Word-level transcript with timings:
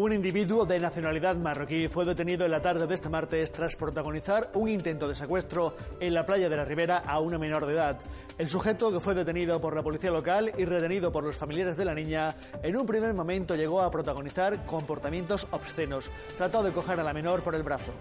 Un 0.00 0.14
individuo 0.14 0.64
de 0.64 0.80
nacionalidad 0.80 1.36
marroquí 1.36 1.86
fue 1.86 2.06
detenido 2.06 2.46
en 2.46 2.52
la 2.52 2.62
tarde 2.62 2.86
de 2.86 2.94
este 2.94 3.10
martes 3.10 3.52
tras 3.52 3.76
protagonizar 3.76 4.50
un 4.54 4.70
intento 4.70 5.06
de 5.06 5.14
secuestro 5.14 5.76
en 6.00 6.14
la 6.14 6.24
playa 6.24 6.48
de 6.48 6.56
la 6.56 6.64
Ribera 6.64 7.02
a 7.06 7.20
una 7.20 7.36
menor 7.38 7.66
de 7.66 7.74
edad. 7.74 7.98
El 8.38 8.48
sujeto, 8.48 8.90
que 8.90 9.00
fue 9.00 9.14
detenido 9.14 9.60
por 9.60 9.76
la 9.76 9.82
policía 9.82 10.10
local 10.10 10.52
y 10.56 10.64
retenido 10.64 11.12
por 11.12 11.24
los 11.24 11.36
familiares 11.36 11.76
de 11.76 11.84
la 11.84 11.92
niña, 11.92 12.34
en 12.62 12.78
un 12.78 12.86
primer 12.86 13.12
momento 13.12 13.54
llegó 13.54 13.82
a 13.82 13.90
protagonizar 13.90 14.64
comportamientos 14.64 15.46
obscenos. 15.50 16.10
Trató 16.38 16.62
de 16.62 16.72
coger 16.72 16.98
a 16.98 17.04
la 17.04 17.12
menor 17.12 17.42
por 17.42 17.54
el 17.54 17.62
brazo. 17.62 17.92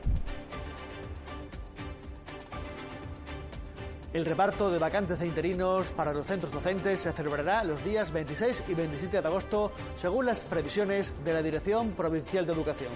El 4.12 4.26
reparto 4.26 4.72
de 4.72 4.80
vacantes 4.80 5.20
de 5.20 5.28
interinos 5.28 5.92
para 5.92 6.14
los 6.14 6.26
centros 6.26 6.52
docentes 6.52 7.02
se 7.02 7.12
celebrará 7.12 7.64
los 7.64 7.86
días 7.86 8.12
26 8.12 8.64
y 8.68 8.74
27 8.74 9.22
de 9.22 9.28
agosto, 9.28 9.72
según 9.96 10.26
las 10.26 10.40
previsiones 10.40 11.24
de 11.24 11.32
la 11.32 11.44
Dirección 11.44 11.92
Provincial 11.92 12.44
de 12.48 12.54
Educación. 12.54 12.92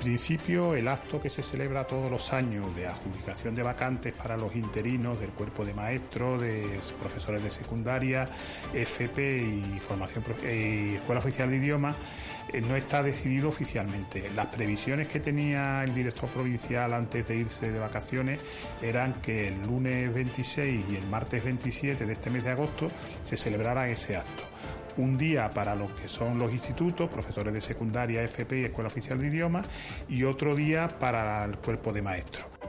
En 0.00 0.04
principio, 0.04 0.74
el 0.74 0.88
acto 0.88 1.20
que 1.20 1.28
se 1.28 1.42
celebra 1.42 1.86
todos 1.86 2.10
los 2.10 2.32
años 2.32 2.74
de 2.74 2.86
adjudicación 2.86 3.54
de 3.54 3.62
vacantes 3.62 4.14
para 4.14 4.34
los 4.34 4.56
interinos 4.56 5.20
del 5.20 5.28
cuerpo 5.28 5.62
de 5.62 5.74
maestros, 5.74 6.40
de 6.40 6.80
profesores 6.98 7.42
de 7.42 7.50
secundaria, 7.50 8.26
FP 8.72 9.42
y 9.42 9.78
formación 9.78 10.24
y 10.42 10.94
Escuela 10.94 11.18
Oficial 11.18 11.50
de 11.50 11.56
Idiomas 11.58 11.96
eh, 12.50 12.62
no 12.62 12.76
está 12.76 13.02
decidido 13.02 13.50
oficialmente. 13.50 14.30
Las 14.34 14.46
previsiones 14.46 15.06
que 15.06 15.20
tenía 15.20 15.84
el 15.84 15.92
director 15.92 16.30
provincial 16.30 16.94
antes 16.94 17.28
de 17.28 17.36
irse 17.36 17.70
de 17.70 17.78
vacaciones 17.78 18.40
eran 18.80 19.20
que 19.20 19.48
el 19.48 19.62
lunes 19.64 20.14
26 20.14 20.86
y 20.92 20.96
el 20.96 21.06
martes 21.08 21.44
27 21.44 22.06
de 22.06 22.12
este 22.14 22.30
mes 22.30 22.44
de 22.44 22.52
agosto 22.52 22.88
se 23.22 23.36
celebrara 23.36 23.86
ese 23.90 24.16
acto 24.16 24.44
un 24.96 25.16
día 25.16 25.50
para 25.50 25.74
lo 25.74 25.94
que 25.94 26.08
son 26.08 26.38
los 26.38 26.52
institutos, 26.52 27.08
profesores 27.08 27.52
de 27.52 27.60
secundaria, 27.60 28.22
FP 28.22 28.60
y 28.60 28.64
Escuela 28.64 28.88
Oficial 28.88 29.18
de 29.18 29.28
Idiomas, 29.28 29.66
y 30.08 30.24
otro 30.24 30.54
día 30.54 30.88
para 30.88 31.44
el 31.44 31.56
cuerpo 31.58 31.92
de 31.92 32.02
maestros. 32.02 32.59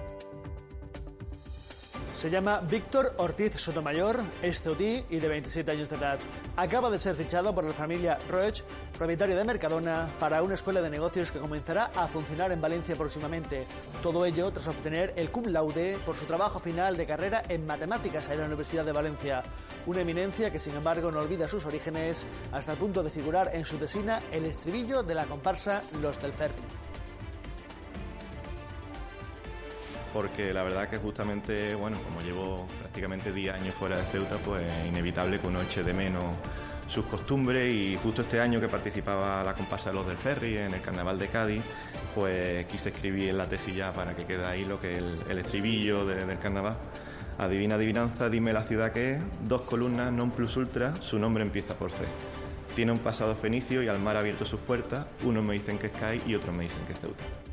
Se 2.22 2.30
llama 2.30 2.60
Víctor 2.60 3.16
Ortiz 3.18 3.56
Sotomayor, 3.56 4.20
es 4.44 4.62
ceutí 4.62 5.04
y 5.10 5.18
de 5.18 5.28
27 5.28 5.72
años 5.72 5.90
de 5.90 5.96
edad. 5.96 6.20
Acaba 6.56 6.92
de 6.92 7.00
ser 7.00 7.16
fichado 7.16 7.56
por 7.56 7.64
la 7.64 7.72
familia 7.72 8.20
Roech, 8.30 8.62
propietaria 8.96 9.36
de 9.36 9.44
Mercadona, 9.44 10.08
para 10.20 10.44
una 10.44 10.54
escuela 10.54 10.84
de 10.84 10.92
negocios 10.92 11.32
que 11.32 11.40
comenzará 11.40 11.86
a 11.96 12.08
funcionar 12.08 12.52
en 12.52 12.62
Valencia 12.62 12.96
próximamente. 12.96 13.66
Todo 14.04 14.24
ello 14.24 14.52
tras 14.52 14.68
obtener 14.68 15.16
el 15.16 15.32
cum 15.32 15.48
laude 15.48 15.98
por 16.06 16.16
su 16.16 16.26
trabajo 16.26 16.60
final 16.60 16.96
de 16.96 17.08
carrera 17.08 17.42
en 17.50 17.66
matemáticas 17.66 18.30
en 18.30 18.38
la 18.38 18.46
Universidad 18.46 18.86
de 18.86 18.92
Valencia. 18.92 19.42
Una 19.88 20.02
eminencia 20.02 20.52
que, 20.52 20.60
sin 20.60 20.76
embargo, 20.76 21.12
no 21.12 21.22
olvida 21.22 21.48
sus 21.48 21.66
orígenes 21.66 22.28
hasta 22.52 22.74
el 22.74 22.78
punto 22.78 23.02
de 23.02 23.10
figurar 23.10 23.50
en 23.52 23.66
su 23.66 23.78
tesina 23.78 24.20
el 24.32 24.46
estribillo 24.46 25.02
de 25.02 25.16
la 25.16 25.26
comparsa 25.26 25.82
Los 26.00 26.22
del 26.22 26.34
Ferri. 26.34 26.81
Porque 30.14 30.54
la 30.54 30.64
verdad 30.64 30.90
que 30.90 30.98
justamente, 30.98 31.76
bueno, 31.76 31.98
como 32.04 32.22
llevo 32.22 32.68
prácticamente 32.80 33.32
10 33.32 33.56
años 33.56 33.74
fuera 33.76 33.98
de 33.98 34.04
Ceuta, 34.06 34.38
pues 34.38 34.62
es 34.62 34.88
inevitable 34.88 35.40
que 35.40 35.48
uno 35.48 35.62
eche 35.62 35.84
de 35.84 35.94
menos 35.94 36.24
sus 36.88 37.06
costumbres 37.06 37.74
y 37.74 37.98
justo 38.04 38.22
este 38.22 38.42
año 38.42 38.60
que 38.60 38.68
participaba 38.68 39.44
la 39.44 39.54
comparsa 39.54 39.92
de 39.92 39.96
los 39.96 40.08
del 40.08 40.18
ferry 40.18 40.58
en 40.58 40.74
el 40.74 40.82
carnaval 40.82 41.18
de 41.18 41.28
Cádiz, 41.28 41.62
pues 42.14 42.66
quise 42.66 42.90
escribir 42.90 43.30
en 43.30 43.38
la 43.38 43.46
tesilla 43.46 43.94
para 43.94 44.14
que 44.16 44.26
quede 44.26 44.46
ahí 44.46 44.66
lo 44.66 44.80
que 44.80 44.94
es 44.94 45.00
el, 45.30 45.38
estribillo 45.38 46.06
del 46.06 46.38
carnaval. 46.40 46.76
Adivina, 47.38 47.76
adivinanza, 47.76 48.30
dime 48.30 48.52
la 48.52 48.64
ciudad 48.64 48.92
que 48.92 49.14
es, 49.14 49.22
dos 49.48 49.62
columnas, 49.62 50.12
non 50.12 50.30
plus 50.30 50.58
ultra, 50.58 50.94
su 51.00 51.18
nombre 51.18 51.44
empieza 51.44 51.74
por 51.74 51.92
C. 51.92 52.04
Tiene 52.76 52.92
un 52.92 53.00
pasado 53.00 53.34
fenicio 53.36 53.82
y 53.82 53.88
al 53.88 54.00
mar 54.00 54.18
ha 54.18 54.20
abierto 54.20 54.46
sus 54.46 54.60
puertas, 54.60 55.08
unos 55.24 55.44
me 55.44 55.54
dicen 55.54 55.80
que 55.80 55.88
es 55.88 55.94
CAI 55.94 56.22
y 56.28 56.36
otros 56.36 56.54
me 56.54 56.64
dicen 56.64 56.86
que 56.86 56.94
es 56.94 57.00
Ceuta. 57.00 57.51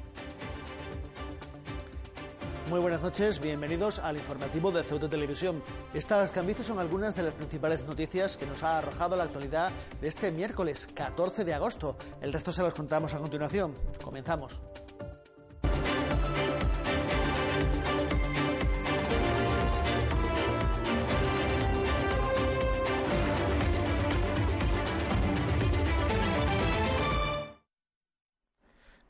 Muy 2.71 2.81
buenas 2.81 3.01
noches, 3.01 3.41
bienvenidos 3.41 3.99
al 3.99 4.19
informativo 4.19 4.71
de 4.71 4.83
Ceuta 4.83 5.09
Televisión. 5.09 5.63
Estas 5.95 6.31
cambios 6.31 6.59
son 6.67 6.79
algunas 6.79 7.17
de 7.17 7.23
las 7.23 7.33
principales 7.33 7.87
noticias 7.87 8.37
que 8.37 8.45
nos 8.45 8.63
ha 8.63 8.79
arrojado 8.79 9.17
la 9.17 9.25
actualidad 9.25 9.73
de 10.03 10.09
este 10.09 10.31
miércoles 10.31 10.87
14 10.95 11.47
de 11.47 11.55
agosto. 11.55 11.97
El 12.21 12.31
resto 12.31 12.53
se 12.53 12.63
los 12.63 12.75
contamos 12.75 13.15
a 13.15 13.21
continuación. 13.21 13.75
Comenzamos. 14.05 14.61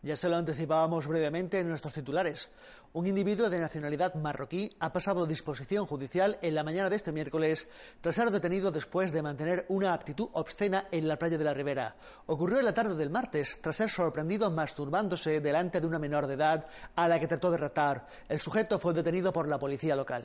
Ya 0.09 0.17
se 0.17 0.31
lo 0.31 0.37
anticipábamos 0.37 1.07
brevemente 1.07 1.61
en 1.61 1.69
nuestros 1.69 1.93
titulares. 1.93 2.49
Un 2.95 3.07
individuo 3.07 3.51
de 3.51 3.59
nacionalidad 3.59 4.15
marroquí 4.15 4.75
ha 4.81 4.91
pasado 4.91 5.25
a 5.25 5.27
disposición 5.27 5.85
judicial 5.85 6.39
en 6.41 6.55
la 6.55 6.65
mañana 6.65 6.89
de 6.89 6.97
este 6.97 7.13
miércoles 7.13 7.69
tras 8.01 8.15
ser 8.15 8.31
detenido 8.31 8.71
después 8.71 9.13
de 9.13 9.21
mantener 9.21 9.67
una 9.69 9.93
actitud 9.93 10.31
obscena 10.33 10.87
en 10.93 11.09
la 11.09 11.19
playa 11.19 11.37
de 11.37 11.45
la 11.45 11.53
Ribera. 11.53 11.95
Ocurrió 12.25 12.59
en 12.59 12.65
la 12.65 12.73
tarde 12.73 12.95
del 12.95 13.11
martes 13.11 13.61
tras 13.61 13.77
ser 13.77 13.91
sorprendido 13.91 14.51
masturbándose 14.51 15.43
delante 15.43 15.79
de 15.79 15.87
una 15.87 15.99
menor 15.99 16.27
de 16.27 16.37
edad 16.37 16.65
a 16.97 17.07
la 17.07 17.21
que 17.21 17.29
trató 17.29 17.51
de 17.51 17.59
ratar. 17.59 18.07
El 18.31 18.41
sujeto 18.41 18.79
fue 18.79 18.95
detenido 18.95 19.31
por 19.31 19.47
la 19.47 19.59
policía 19.59 19.95
local. 19.95 20.25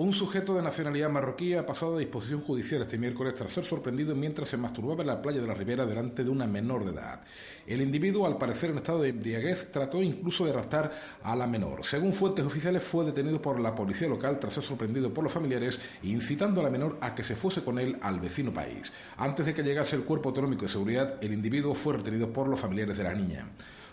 Un 0.00 0.14
sujeto 0.14 0.54
de 0.54 0.62
nacionalidad 0.62 1.10
marroquí 1.10 1.52
ha 1.52 1.66
pasado 1.66 1.96
a 1.96 1.98
disposición 1.98 2.40
judicial 2.40 2.80
este 2.80 2.96
miércoles 2.96 3.34
tras 3.34 3.52
ser 3.52 3.66
sorprendido 3.66 4.16
mientras 4.16 4.48
se 4.48 4.56
masturbaba 4.56 5.02
en 5.02 5.08
la 5.08 5.20
playa 5.20 5.42
de 5.42 5.46
la 5.46 5.52
Ribera 5.52 5.84
delante 5.84 6.24
de 6.24 6.30
una 6.30 6.46
menor 6.46 6.86
de 6.86 6.92
edad. 6.92 7.20
El 7.66 7.82
individuo, 7.82 8.26
al 8.26 8.38
parecer 8.38 8.70
en 8.70 8.78
estado 8.78 9.02
de 9.02 9.10
embriaguez, 9.10 9.70
trató 9.70 10.02
incluso 10.02 10.46
de 10.46 10.54
raptar 10.54 10.90
a 11.22 11.36
la 11.36 11.46
menor. 11.46 11.84
Según 11.84 12.14
fuentes 12.14 12.46
oficiales, 12.46 12.82
fue 12.82 13.04
detenido 13.04 13.42
por 13.42 13.60
la 13.60 13.74
policía 13.74 14.08
local 14.08 14.38
tras 14.40 14.54
ser 14.54 14.64
sorprendido 14.64 15.12
por 15.12 15.22
los 15.22 15.34
familiares, 15.34 15.78
incitando 16.02 16.62
a 16.62 16.64
la 16.64 16.70
menor 16.70 16.96
a 17.02 17.14
que 17.14 17.22
se 17.22 17.36
fuese 17.36 17.62
con 17.62 17.78
él 17.78 17.98
al 18.00 18.20
vecino 18.20 18.54
país. 18.54 18.90
Antes 19.18 19.44
de 19.44 19.52
que 19.52 19.62
llegase 19.62 19.96
el 19.96 20.04
cuerpo 20.04 20.30
autonómico 20.30 20.64
de 20.64 20.72
seguridad, 20.72 21.22
el 21.22 21.34
individuo 21.34 21.74
fue 21.74 21.98
retenido 21.98 22.32
por 22.32 22.48
los 22.48 22.58
familiares 22.58 22.96
de 22.96 23.04
la 23.04 23.12
niña. 23.12 23.50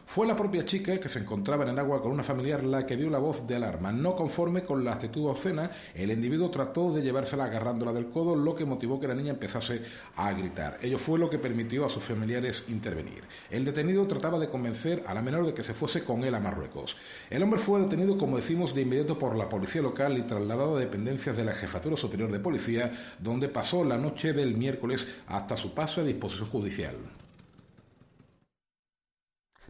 Fue 0.08 0.26
la 0.26 0.38
propia 0.38 0.64
chica 0.64 0.98
que 1.00 1.10
se 1.10 1.20
encontraba 1.20 1.66
en 1.66 1.72
el 1.72 1.80
agua 1.80 2.02
con 2.02 2.14
una 2.14 2.24
familiar 2.24 2.64
la 2.64 2.86
que 2.86 2.96
dio 2.96 3.10
la 3.10 3.20
voz 3.20 3.46
de 3.46 3.58
alarma. 3.58 3.92
No 3.92 4.16
conforme 4.16 4.64
con 4.64 4.84
la 4.84 4.94
actitud 4.94 5.28
obscena, 5.28 5.70
el 5.94 6.10
individuo 6.12 6.50
trató 6.50 6.94
de 6.94 7.02
llevársela 7.02 7.44
agarrándola 7.44 7.92
del 7.92 8.08
codo, 8.08 8.34
lo 8.34 8.56
que 8.56 8.66
motivó 8.66 9.02
que 9.02 9.08
la 9.10 9.14
niña 9.14 9.32
empezase 9.32 9.82
a 10.16 10.32
gritar. 10.32 10.80
Ello 10.82 10.98
fue 10.98 11.20
lo 11.20 11.30
que 11.30 11.38
permitió 11.38 11.86
a 11.86 11.90
sus 11.90 12.04
familiares 12.06 12.64
intervenir. 12.70 13.26
El 13.52 13.66
detenido 13.66 14.08
trataba 14.08 14.40
de 14.40 14.50
convencer 14.50 15.04
a 15.06 15.14
la 15.14 15.22
menor 15.22 15.46
de 15.46 15.54
que 15.54 15.64
se 15.64 15.74
fuese 15.74 16.06
con 16.06 16.24
él 16.24 16.34
a 16.34 16.40
Marruecos. 16.40 16.96
El 17.30 17.44
hombre 17.44 17.60
fue 17.60 17.82
detenido, 17.82 18.18
como 18.18 18.38
decimos, 18.38 18.74
de 18.74 18.84
inmediato 18.84 19.20
por 19.20 19.36
la 19.36 19.50
policía 19.50 19.82
local 19.82 20.18
y 20.18 20.22
trasladado 20.22 20.78
a 20.78 20.80
dependencias 20.80 21.36
de 21.36 21.44
la 21.44 21.54
Jefatura 21.54 21.98
Superior 21.98 22.32
de 22.32 22.40
Policía, 22.40 22.94
donde 23.20 23.50
pasó 23.50 23.84
la 23.84 23.98
noche 23.98 24.32
del 24.32 24.56
miércoles 24.56 25.06
hasta 25.28 25.58
su 25.58 25.74
paso 25.74 26.00
a 26.00 26.06
disposición 26.06 26.48
judicial. 26.48 26.96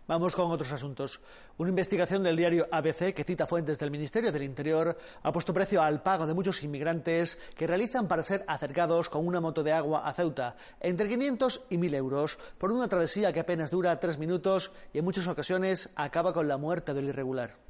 Vamos 0.08 0.38
con 0.38 0.50
otros 0.52 0.72
asuntos. 0.72 1.20
Una 1.58 1.70
investigación 1.70 2.24
del 2.24 2.38
diario 2.38 2.70
ABC 2.72 3.14
que 3.14 3.26
cita 3.26 3.46
fuentes 3.46 3.78
del 3.78 3.92
Ministerio 3.92 4.32
del 4.32 4.44
Interior 4.44 4.98
ha 5.22 5.32
puesto 5.34 5.54
precio 5.54 5.82
al 5.82 6.02
pago 6.02 6.26
de 6.26 6.34
muchos 6.34 6.64
inmigrantes 6.64 7.38
que 7.58 7.68
realizan 7.68 8.08
para 8.08 8.24
ser 8.24 8.46
acercados 8.48 9.10
con 9.10 9.28
una 9.28 9.42
moto 9.42 9.64
de 9.64 9.74
agua 9.74 10.08
a 10.08 10.14
Ceuta, 10.14 10.56
entre 10.80 11.10
500 11.10 11.66
y 11.72 11.78
1.000 11.78 11.96
euros, 11.96 12.40
por 12.58 12.72
una 12.72 12.88
travesía 12.88 13.34
que 13.34 13.42
apenas 13.42 13.70
dura 13.70 14.00
tres 14.00 14.18
minutos 14.18 14.72
y 14.94 15.00
en 15.00 15.04
muchas 15.04 15.28
ocasiones 15.28 15.90
acaba 15.98 16.32
con 16.34 16.48
la 16.48 16.58
muerte 16.58 16.94
del 16.94 17.10
irregular. 17.10 17.67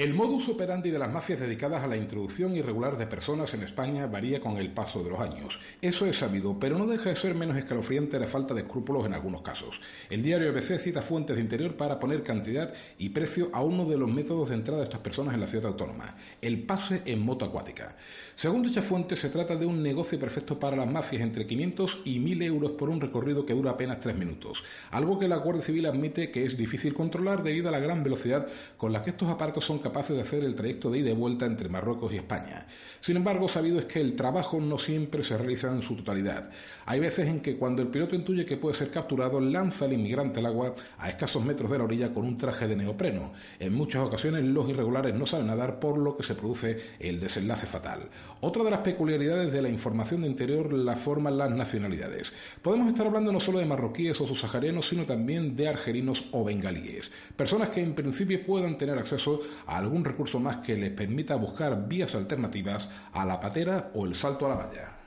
El 0.00 0.14
modus 0.14 0.48
operandi 0.48 0.90
de 0.90 0.98
las 0.98 1.12
mafias 1.12 1.40
dedicadas 1.40 1.84
a 1.84 1.86
la 1.86 1.94
introducción 1.94 2.56
irregular 2.56 2.96
de 2.96 3.06
personas 3.06 3.52
en 3.52 3.64
España 3.64 4.06
varía 4.06 4.40
con 4.40 4.56
el 4.56 4.72
paso 4.72 5.04
de 5.04 5.10
los 5.10 5.20
años. 5.20 5.58
Eso 5.82 6.06
es 6.06 6.16
sabido, 6.16 6.58
pero 6.58 6.78
no 6.78 6.86
deja 6.86 7.10
de 7.10 7.16
ser 7.16 7.34
menos 7.34 7.58
escalofriante 7.58 8.18
la 8.18 8.26
falta 8.26 8.54
de 8.54 8.62
escrúpulos 8.62 9.04
en 9.04 9.12
algunos 9.12 9.42
casos. 9.42 9.78
El 10.08 10.22
diario 10.22 10.48
ABC 10.48 10.78
cita 10.78 11.02
fuentes 11.02 11.36
de 11.36 11.42
interior 11.42 11.76
para 11.76 12.00
poner 12.00 12.22
cantidad 12.22 12.72
y 12.96 13.10
precio 13.10 13.50
a 13.52 13.60
uno 13.60 13.84
de 13.84 13.98
los 13.98 14.10
métodos 14.10 14.48
de 14.48 14.54
entrada 14.54 14.78
de 14.78 14.84
estas 14.84 15.02
personas 15.02 15.34
en 15.34 15.40
la 15.40 15.46
ciudad 15.46 15.66
autónoma, 15.66 16.16
el 16.40 16.62
pase 16.62 17.02
en 17.04 17.20
moto 17.20 17.44
acuática. 17.44 17.94
Según 18.36 18.62
dicha 18.62 18.80
fuente, 18.80 19.16
se 19.16 19.28
trata 19.28 19.54
de 19.54 19.66
un 19.66 19.82
negocio 19.82 20.18
perfecto 20.18 20.58
para 20.58 20.78
las 20.78 20.90
mafias 20.90 21.20
entre 21.20 21.46
500 21.46 21.98
y 22.06 22.20
1000 22.20 22.42
euros 22.44 22.70
por 22.70 22.88
un 22.88 23.02
recorrido 23.02 23.44
que 23.44 23.52
dura 23.52 23.72
apenas 23.72 24.00
tres 24.00 24.16
minutos, 24.16 24.62
algo 24.92 25.18
que 25.18 25.28
la 25.28 25.36
Guardia 25.36 25.62
Civil 25.62 25.84
admite 25.84 26.30
que 26.30 26.46
es 26.46 26.56
difícil 26.56 26.94
controlar 26.94 27.42
debido 27.42 27.68
a 27.68 27.72
la 27.72 27.80
gran 27.80 28.02
velocidad 28.02 28.46
con 28.78 28.94
la 28.94 29.02
que 29.02 29.10
estos 29.10 29.28
aparatos 29.28 29.66
son 29.66 29.89
capaces 29.90 30.14
de 30.14 30.22
hacer 30.22 30.44
el 30.44 30.54
trayecto 30.54 30.90
de 30.90 31.00
ida 31.00 31.10
y 31.10 31.14
vuelta 31.14 31.46
entre 31.46 31.68
Marruecos 31.68 32.12
y 32.12 32.16
España. 32.16 32.66
Sin 33.00 33.16
embargo, 33.16 33.48
sabido 33.48 33.78
es 33.80 33.86
que 33.86 34.00
el 34.00 34.14
trabajo 34.14 34.60
no 34.60 34.78
siempre 34.78 35.24
se 35.24 35.36
realiza 35.36 35.72
en 35.72 35.82
su 35.82 35.96
totalidad. 35.96 36.50
Hay 36.86 37.00
veces 37.00 37.26
en 37.26 37.40
que 37.40 37.56
cuando 37.56 37.82
el 37.82 37.88
piloto 37.88 38.14
intuye 38.14 38.46
que 38.46 38.56
puede 38.56 38.76
ser 38.76 38.90
capturado, 38.90 39.40
lanza 39.40 39.86
al 39.86 39.92
inmigrante 39.92 40.38
al 40.38 40.46
agua 40.46 40.74
a 40.98 41.08
escasos 41.08 41.44
metros 41.44 41.70
de 41.70 41.78
la 41.78 41.84
orilla 41.84 42.14
con 42.14 42.24
un 42.24 42.36
traje 42.36 42.68
de 42.68 42.76
neopreno. 42.76 43.32
En 43.58 43.74
muchas 43.74 44.02
ocasiones 44.02 44.44
los 44.44 44.68
irregulares 44.68 45.14
no 45.14 45.26
saben 45.26 45.48
nadar, 45.48 45.80
por 45.80 45.98
lo 45.98 46.16
que 46.16 46.22
se 46.22 46.34
produce 46.34 46.78
el 47.00 47.18
desenlace 47.18 47.66
fatal. 47.66 48.08
Otra 48.40 48.62
de 48.62 48.70
las 48.70 48.80
peculiaridades 48.80 49.52
de 49.52 49.62
la 49.62 49.68
información 49.68 50.22
de 50.22 50.28
interior 50.28 50.72
la 50.72 50.96
forman 50.96 51.36
las 51.36 51.50
nacionalidades. 51.50 52.32
Podemos 52.62 52.88
estar 52.88 53.06
hablando 53.06 53.32
no 53.32 53.40
solo 53.40 53.58
de 53.58 53.66
marroquíes 53.66 54.20
o 54.20 54.26
subsaharianos, 54.26 54.88
sino 54.88 55.04
también 55.04 55.56
de 55.56 55.68
argelinos 55.68 56.24
o 56.32 56.44
bengalíes. 56.44 57.10
Personas 57.36 57.70
que 57.70 57.80
en 57.80 57.94
principio 57.94 58.44
puedan 58.44 58.78
tener 58.78 58.98
acceso 58.98 59.40
a 59.66 59.79
algún 59.80 60.04
recurso 60.04 60.38
más 60.38 60.58
que 60.58 60.76
les 60.76 60.92
permita 60.92 61.34
buscar 61.34 61.88
vías 61.88 62.14
alternativas 62.14 62.88
a 63.12 63.24
la 63.24 63.40
patera 63.40 63.90
o 63.94 64.06
el 64.06 64.14
salto 64.14 64.46
a 64.46 64.50
la 64.50 64.54
valla. 64.54 65.00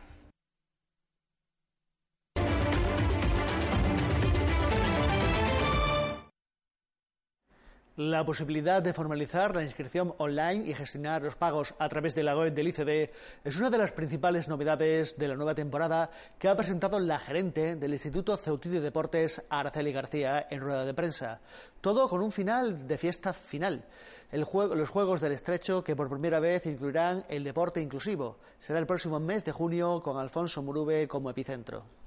La 7.95 8.25
posibilidad 8.25 8.81
de 8.81 8.91
formalizar 8.91 9.55
la 9.55 9.61
inscripción 9.61 10.15
online 10.17 10.67
y 10.67 10.73
gestionar 10.73 11.21
los 11.21 11.35
pagos 11.35 11.75
a 11.77 11.87
través 11.89 12.15
de 12.15 12.23
la 12.23 12.35
web 12.35 12.51
del 12.51 12.69
ICD 12.69 13.11
es 13.43 13.59
una 13.59 13.69
de 13.69 13.77
las 13.77 13.91
principales 13.91 14.47
novedades 14.47 15.15
de 15.15 15.27
la 15.27 15.35
nueva 15.35 15.53
temporada 15.53 16.09
que 16.39 16.47
ha 16.47 16.55
presentado 16.55 16.99
la 16.99 17.19
gerente 17.19 17.75
del 17.75 17.93
Instituto 17.93 18.35
Ceutí 18.35 18.69
de 18.69 18.79
Deportes, 18.79 19.43
Araceli 19.47 19.91
García, 19.91 20.47
en 20.49 20.61
rueda 20.61 20.85
de 20.85 20.93
prensa. 20.95 21.39
Todo 21.81 22.09
con 22.09 22.23
un 22.23 22.31
final 22.31 22.87
de 22.87 22.97
fiesta 22.97 23.31
final. 23.31 23.85
Los 24.39 24.89
Juegos 24.89 25.21
del 25.21 25.31
Estrecho 25.31 25.83
que 25.83 25.95
por 25.95 26.09
primera 26.09 26.39
vez 26.39 26.65
incluirán 26.65 27.23
el 27.29 27.43
deporte 27.43 27.81
inclusivo. 27.81 28.37
Será 28.57 28.79
el 28.79 28.87
próximo 28.87 29.19
mes 29.19 29.45
de 29.45 29.51
junio 29.51 30.01
con 30.01 30.17
Alfonso 30.17 30.63
Murube 30.63 31.07
como 31.07 31.29
epicentro. 31.29 32.02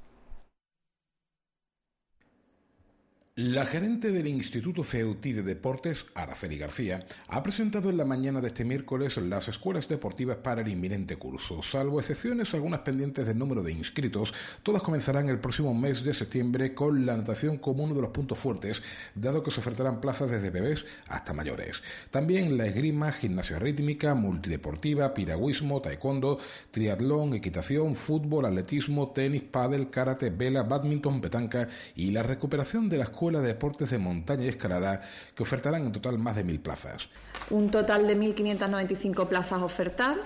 La 3.39 3.67
gerente 3.67 4.13
del 4.13 4.29
Instituto 4.29 4.83
Ceutí 4.83 5.35
de 5.35 5.43
Deportes, 5.43 6.07
Araceli 6.15 6.57
García, 6.57 7.05
ha 7.29 7.43
presentado 7.43 7.91
en 7.91 7.99
la 7.99 8.07
mañana 8.07 8.41
de 8.41 8.49
este 8.49 8.65
miércoles 8.65 9.19
las 9.19 9.49
escuelas 9.49 9.89
deportivas 9.89 10.39
para 10.39 10.63
el 10.63 10.69
inminente 10.69 11.17
curso. 11.17 11.63
Salvo 11.63 12.01
excepciones, 12.01 12.55
algunas 12.55 12.81
pendientes 12.81 13.27
del 13.27 13.37
número 13.37 13.63
de 13.63 13.73
inscritos, 13.73 14.33
todas 14.63 14.81
comenzarán 14.81 15.29
el 15.29 15.39
próximo 15.39 15.75
mes 15.75 16.03
de 16.03 16.15
septiembre 16.15 16.73
con 16.73 17.05
la 17.05 17.15
natación 17.15 17.59
como 17.59 17.85
uno 17.85 17.95
de 17.95 18.01
los 18.01 18.09
puntos 18.09 18.39
fuertes, 18.39 18.81
dado 19.15 19.43
que 19.43 19.51
se 19.51 19.61
ofertarán 19.61 20.01
plazas 20.01 20.31
desde 20.31 20.49
bebés 20.49 20.87
hasta 21.07 21.35
mayores. 21.35 21.83
También 22.11 22.57
la 22.57 22.65
esgrima, 22.65 23.13
gimnasia 23.13 23.59
rítmica, 23.59 24.15
multideportiva, 24.15 25.13
piragüismo, 25.13 25.83
taekwondo, 25.83 26.39
triatlón, 26.71 27.35
equitación, 27.35 27.97
fútbol, 27.97 28.47
atletismo, 28.47 29.11
tenis, 29.11 29.43
pádel, 29.43 29.91
karate, 29.91 30.31
vela, 30.31 30.63
badminton, 30.63 31.21
petanca 31.21 31.69
y 31.95 32.13
la 32.13 32.23
recuperación 32.23 32.89
de 32.89 32.97
las 32.97 33.11
Escuela 33.27 33.41
de 33.41 33.49
Deportes 33.49 33.91
de 33.91 33.99
Montaña 33.99 34.45
y 34.45 34.49
Escalada, 34.49 35.03
que 35.35 35.43
ofertarán 35.43 35.85
en 35.85 35.91
total 35.91 36.17
más 36.17 36.37
de 36.37 36.45
mil 36.45 36.61
plazas. 36.61 37.09
Un 37.51 37.73
total 37.73 38.07
de 38.07 38.17
1.595 38.17 39.27
plazas 39.27 39.63
ofertar, 39.63 40.19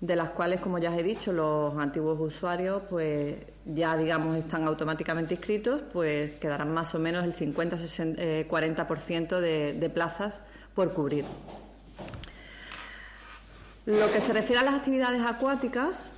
de 0.00 0.16
las 0.16 0.30
cuales, 0.30 0.60
como 0.60 0.78
ya 0.78 0.90
os 0.90 0.98
he 0.98 1.02
dicho, 1.02 1.30
los 1.30 1.76
antiguos 1.76 2.18
usuarios 2.18 2.84
pues 2.88 3.34
ya 3.66 3.98
digamos 3.98 4.38
están 4.38 4.66
automáticamente 4.66 5.34
inscritos, 5.34 5.82
pues 5.92 6.38
quedarán 6.38 6.72
más 6.72 6.94
o 6.94 6.98
menos 6.98 7.22
el 7.24 7.36
50-40% 7.36 9.38
de, 9.38 9.74
de 9.74 9.90
plazas 9.90 10.42
por 10.74 10.94
cubrir. 10.94 11.26
Lo 13.84 14.10
que 14.10 14.22
se 14.22 14.32
refiere 14.32 14.62
a 14.62 14.64
las 14.64 14.76
actividades 14.76 15.20
acuáticas, 15.20 16.10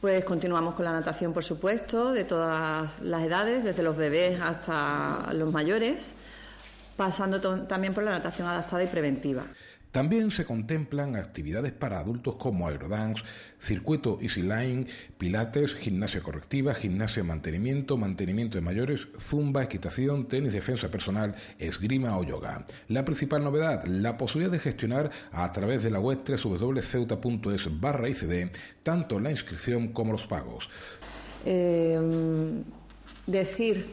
pues 0.00 0.24
continuamos 0.24 0.74
con 0.74 0.84
la 0.84 0.92
natación, 0.92 1.32
por 1.32 1.42
supuesto, 1.42 2.12
de 2.12 2.24
todas 2.24 3.00
las 3.02 3.22
edades, 3.22 3.64
desde 3.64 3.82
los 3.82 3.96
bebés 3.96 4.40
hasta 4.40 5.32
los 5.32 5.52
mayores, 5.52 6.14
pasando 6.96 7.40
también 7.66 7.94
por 7.94 8.04
la 8.04 8.12
natación 8.12 8.46
adaptada 8.46 8.84
y 8.84 8.86
preventiva. 8.86 9.44
También 9.92 10.30
se 10.30 10.44
contemplan 10.44 11.16
actividades 11.16 11.72
para 11.72 11.98
adultos 11.98 12.36
como 12.36 12.68
aerodance, 12.68 13.22
circuito 13.58 14.18
easy 14.20 14.42
line, 14.42 14.86
pilates, 15.16 15.74
gimnasia 15.74 16.22
correctiva, 16.22 16.74
gimnasia 16.74 17.24
mantenimiento, 17.24 17.96
mantenimiento 17.96 18.58
de 18.58 18.62
mayores, 18.62 19.08
zumba, 19.18 19.62
equitación, 19.62 20.28
tenis 20.28 20.52
defensa 20.52 20.90
personal, 20.90 21.34
esgrima 21.58 22.18
o 22.18 22.24
yoga. 22.24 22.66
La 22.88 23.04
principal 23.04 23.42
novedad, 23.42 23.84
la 23.86 24.16
posibilidad 24.18 24.52
de 24.52 24.58
gestionar 24.58 25.10
a 25.32 25.50
través 25.52 25.82
de 25.82 25.90
la 25.90 26.00
web 26.00 26.18
www.ceuta.es 26.26 27.80
barra 27.80 28.08
ICD 28.08 28.50
tanto 28.82 29.18
la 29.18 29.30
inscripción 29.30 29.88
como 29.88 30.12
los 30.12 30.26
pagos. 30.26 30.68
Em, 31.44 32.62
decir 33.26 33.86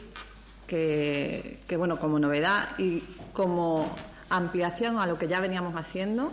que, 0.67 1.59
que, 1.67 1.77
bueno, 1.77 1.99
como 1.99 2.19
novedad 2.19 2.77
y 2.77 3.01
como 3.33 3.95
ampliación 4.29 4.99
a 4.99 5.07
lo 5.07 5.17
que 5.17 5.27
ya 5.27 5.39
veníamos 5.39 5.75
haciendo. 5.75 6.31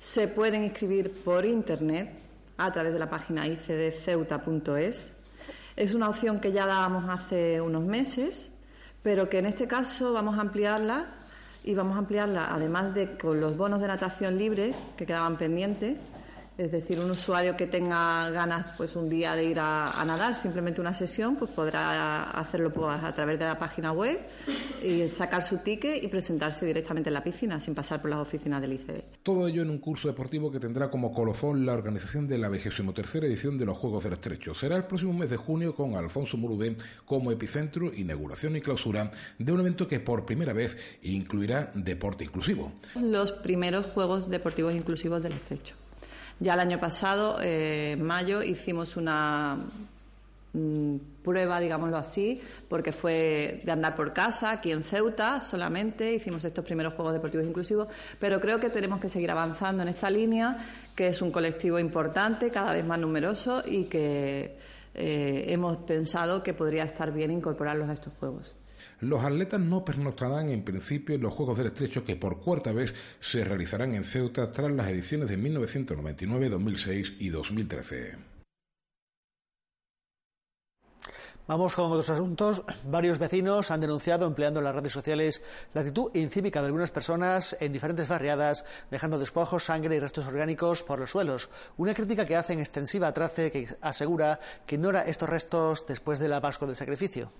Se 0.00 0.28
pueden 0.28 0.64
inscribir 0.64 1.12
por 1.24 1.44
Internet 1.44 2.10
a 2.56 2.72
través 2.72 2.92
de 2.92 2.98
la 2.98 3.08
página 3.08 3.46
icdceuta.es. 3.46 5.10
Es 5.76 5.94
una 5.94 6.08
opción 6.08 6.40
que 6.40 6.52
ya 6.52 6.66
dábamos 6.66 7.08
hace 7.08 7.60
unos 7.60 7.82
meses, 7.84 8.48
pero 9.02 9.28
que 9.28 9.38
en 9.38 9.46
este 9.46 9.66
caso 9.66 10.12
vamos 10.12 10.38
a 10.38 10.42
ampliarla 10.42 11.06
y 11.64 11.74
vamos 11.74 11.96
a 11.96 12.00
ampliarla, 12.00 12.52
además 12.52 12.94
de 12.94 13.16
con 13.16 13.40
los 13.40 13.56
bonos 13.56 13.80
de 13.80 13.88
natación 13.88 14.36
libre 14.36 14.74
que 14.96 15.06
quedaban 15.06 15.36
pendientes, 15.36 15.96
es 16.58 16.70
decir, 16.70 17.00
un 17.00 17.10
usuario 17.10 17.56
que 17.56 17.66
tenga 17.66 18.28
ganas 18.30 18.76
pues 18.76 18.94
un 18.94 19.08
día 19.08 19.34
de 19.34 19.44
ir 19.44 19.58
a, 19.58 20.02
nadar, 20.06 20.34
simplemente 20.34 20.80
una 20.80 20.92
sesión, 20.92 21.36
pues 21.36 21.50
podrá 21.50 22.30
hacerlo 22.30 22.72
pues, 22.72 23.02
a 23.02 23.12
través 23.12 23.38
de 23.38 23.46
la 23.46 23.58
página 23.58 23.92
web 23.92 24.20
y 24.82 25.08
sacar 25.08 25.42
su 25.42 25.58
ticket 25.58 26.02
y 26.02 26.08
presentarse 26.08 26.66
directamente 26.66 27.08
en 27.08 27.14
la 27.14 27.24
piscina 27.24 27.60
sin 27.60 27.74
pasar 27.74 28.00
por 28.00 28.10
las 28.10 28.20
oficinas 28.20 28.60
del 28.60 28.74
ICD. 28.74 29.02
Todo 29.22 29.48
ello 29.48 29.62
en 29.62 29.70
un 29.70 29.78
curso 29.78 30.08
deportivo 30.08 30.52
que 30.52 30.60
tendrá 30.60 30.90
como 30.90 31.12
colofón 31.12 31.64
la 31.64 31.72
organización 31.72 32.28
de 32.28 32.38
la 32.38 32.48
23 32.48 33.14
edición 33.14 33.56
de 33.56 33.64
los 33.64 33.78
Juegos 33.78 34.04
del 34.04 34.14
Estrecho. 34.14 34.54
Será 34.54 34.76
el 34.76 34.84
próximo 34.84 35.12
mes 35.12 35.30
de 35.30 35.36
junio 35.36 35.74
con 35.74 35.96
Alfonso 35.96 36.36
Murubén 36.36 36.76
como 37.06 37.30
epicentro, 37.32 37.92
inauguración 37.94 38.56
y 38.56 38.60
clausura 38.60 39.10
de 39.38 39.52
un 39.52 39.60
evento 39.60 39.88
que 39.88 40.00
por 40.00 40.26
primera 40.26 40.52
vez 40.52 40.76
incluirá 41.02 41.70
deporte 41.74 42.24
inclusivo. 42.24 42.72
Los 42.94 43.32
primeros 43.32 43.86
Juegos 43.86 44.28
Deportivos 44.28 44.74
Inclusivos 44.74 45.22
del 45.22 45.32
Estrecho. 45.32 45.81
Ya 46.42 46.54
el 46.54 46.60
año 46.60 46.80
pasado, 46.80 47.40
eh, 47.40 47.92
en 47.92 48.02
mayo, 48.02 48.42
hicimos 48.42 48.96
una 48.96 49.58
mm, 50.52 50.96
prueba, 51.22 51.60
digámoslo 51.60 51.96
así, 51.96 52.42
porque 52.68 52.90
fue 52.90 53.62
de 53.64 53.70
andar 53.70 53.94
por 53.94 54.12
casa, 54.12 54.50
aquí 54.50 54.72
en 54.72 54.82
Ceuta 54.82 55.40
solamente, 55.40 56.12
hicimos 56.12 56.44
estos 56.44 56.64
primeros 56.64 56.94
Juegos 56.94 57.14
Deportivos 57.14 57.46
Inclusivos, 57.46 57.86
pero 58.18 58.40
creo 58.40 58.58
que 58.58 58.70
tenemos 58.70 58.98
que 58.98 59.08
seguir 59.08 59.30
avanzando 59.30 59.84
en 59.84 59.88
esta 59.88 60.10
línea, 60.10 60.58
que 60.96 61.06
es 61.06 61.22
un 61.22 61.30
colectivo 61.30 61.78
importante, 61.78 62.50
cada 62.50 62.72
vez 62.72 62.84
más 62.84 62.98
numeroso 62.98 63.62
y 63.64 63.84
que 63.84 64.56
eh, 64.94 65.44
hemos 65.46 65.76
pensado 65.76 66.42
que 66.42 66.54
podría 66.54 66.82
estar 66.82 67.12
bien 67.12 67.30
incorporarlos 67.30 67.88
a 67.88 67.92
estos 67.92 68.14
Juegos. 68.14 68.52
Los 69.02 69.24
atletas 69.24 69.58
no 69.58 69.84
pernoctarán 69.84 70.48
en 70.50 70.62
principio 70.62 71.16
en 71.16 71.22
los 71.22 71.34
Juegos 71.34 71.58
del 71.58 71.66
Estrecho 71.66 72.04
que 72.04 72.14
por 72.14 72.40
cuarta 72.40 72.70
vez 72.70 72.94
se 73.18 73.44
realizarán 73.44 73.96
en 73.96 74.04
Ceuta 74.04 74.48
tras 74.52 74.70
las 74.70 74.88
ediciones 74.90 75.28
de 75.28 75.36
1999, 75.36 76.48
2006 76.48 77.14
y 77.18 77.30
2013. 77.30 78.16
Vamos 81.48 81.74
con 81.74 81.86
otros 81.86 82.10
asuntos. 82.10 82.62
Varios 82.84 83.18
vecinos 83.18 83.72
han 83.72 83.80
denunciado, 83.80 84.24
empleando 84.24 84.60
las 84.60 84.76
redes 84.76 84.92
sociales, 84.92 85.42
la 85.74 85.80
actitud 85.80 86.12
incívica 86.14 86.60
de 86.60 86.66
algunas 86.66 86.92
personas 86.92 87.56
en 87.58 87.72
diferentes 87.72 88.06
barriadas, 88.06 88.64
dejando 88.88 89.18
despojos, 89.18 89.64
sangre 89.64 89.96
y 89.96 89.98
restos 89.98 90.28
orgánicos 90.28 90.84
por 90.84 91.00
los 91.00 91.10
suelos. 91.10 91.50
Una 91.76 91.92
crítica 91.92 92.24
que 92.24 92.36
hacen 92.36 92.60
extensiva 92.60 93.08
a 93.08 93.12
Trace, 93.12 93.50
que 93.50 93.66
asegura 93.80 94.38
que 94.64 94.76
ignora 94.76 95.02
estos 95.02 95.28
restos 95.28 95.84
después 95.88 96.20
de 96.20 96.28
la 96.28 96.40
Pascua 96.40 96.68
del 96.68 96.76
Sacrificio. 96.76 97.32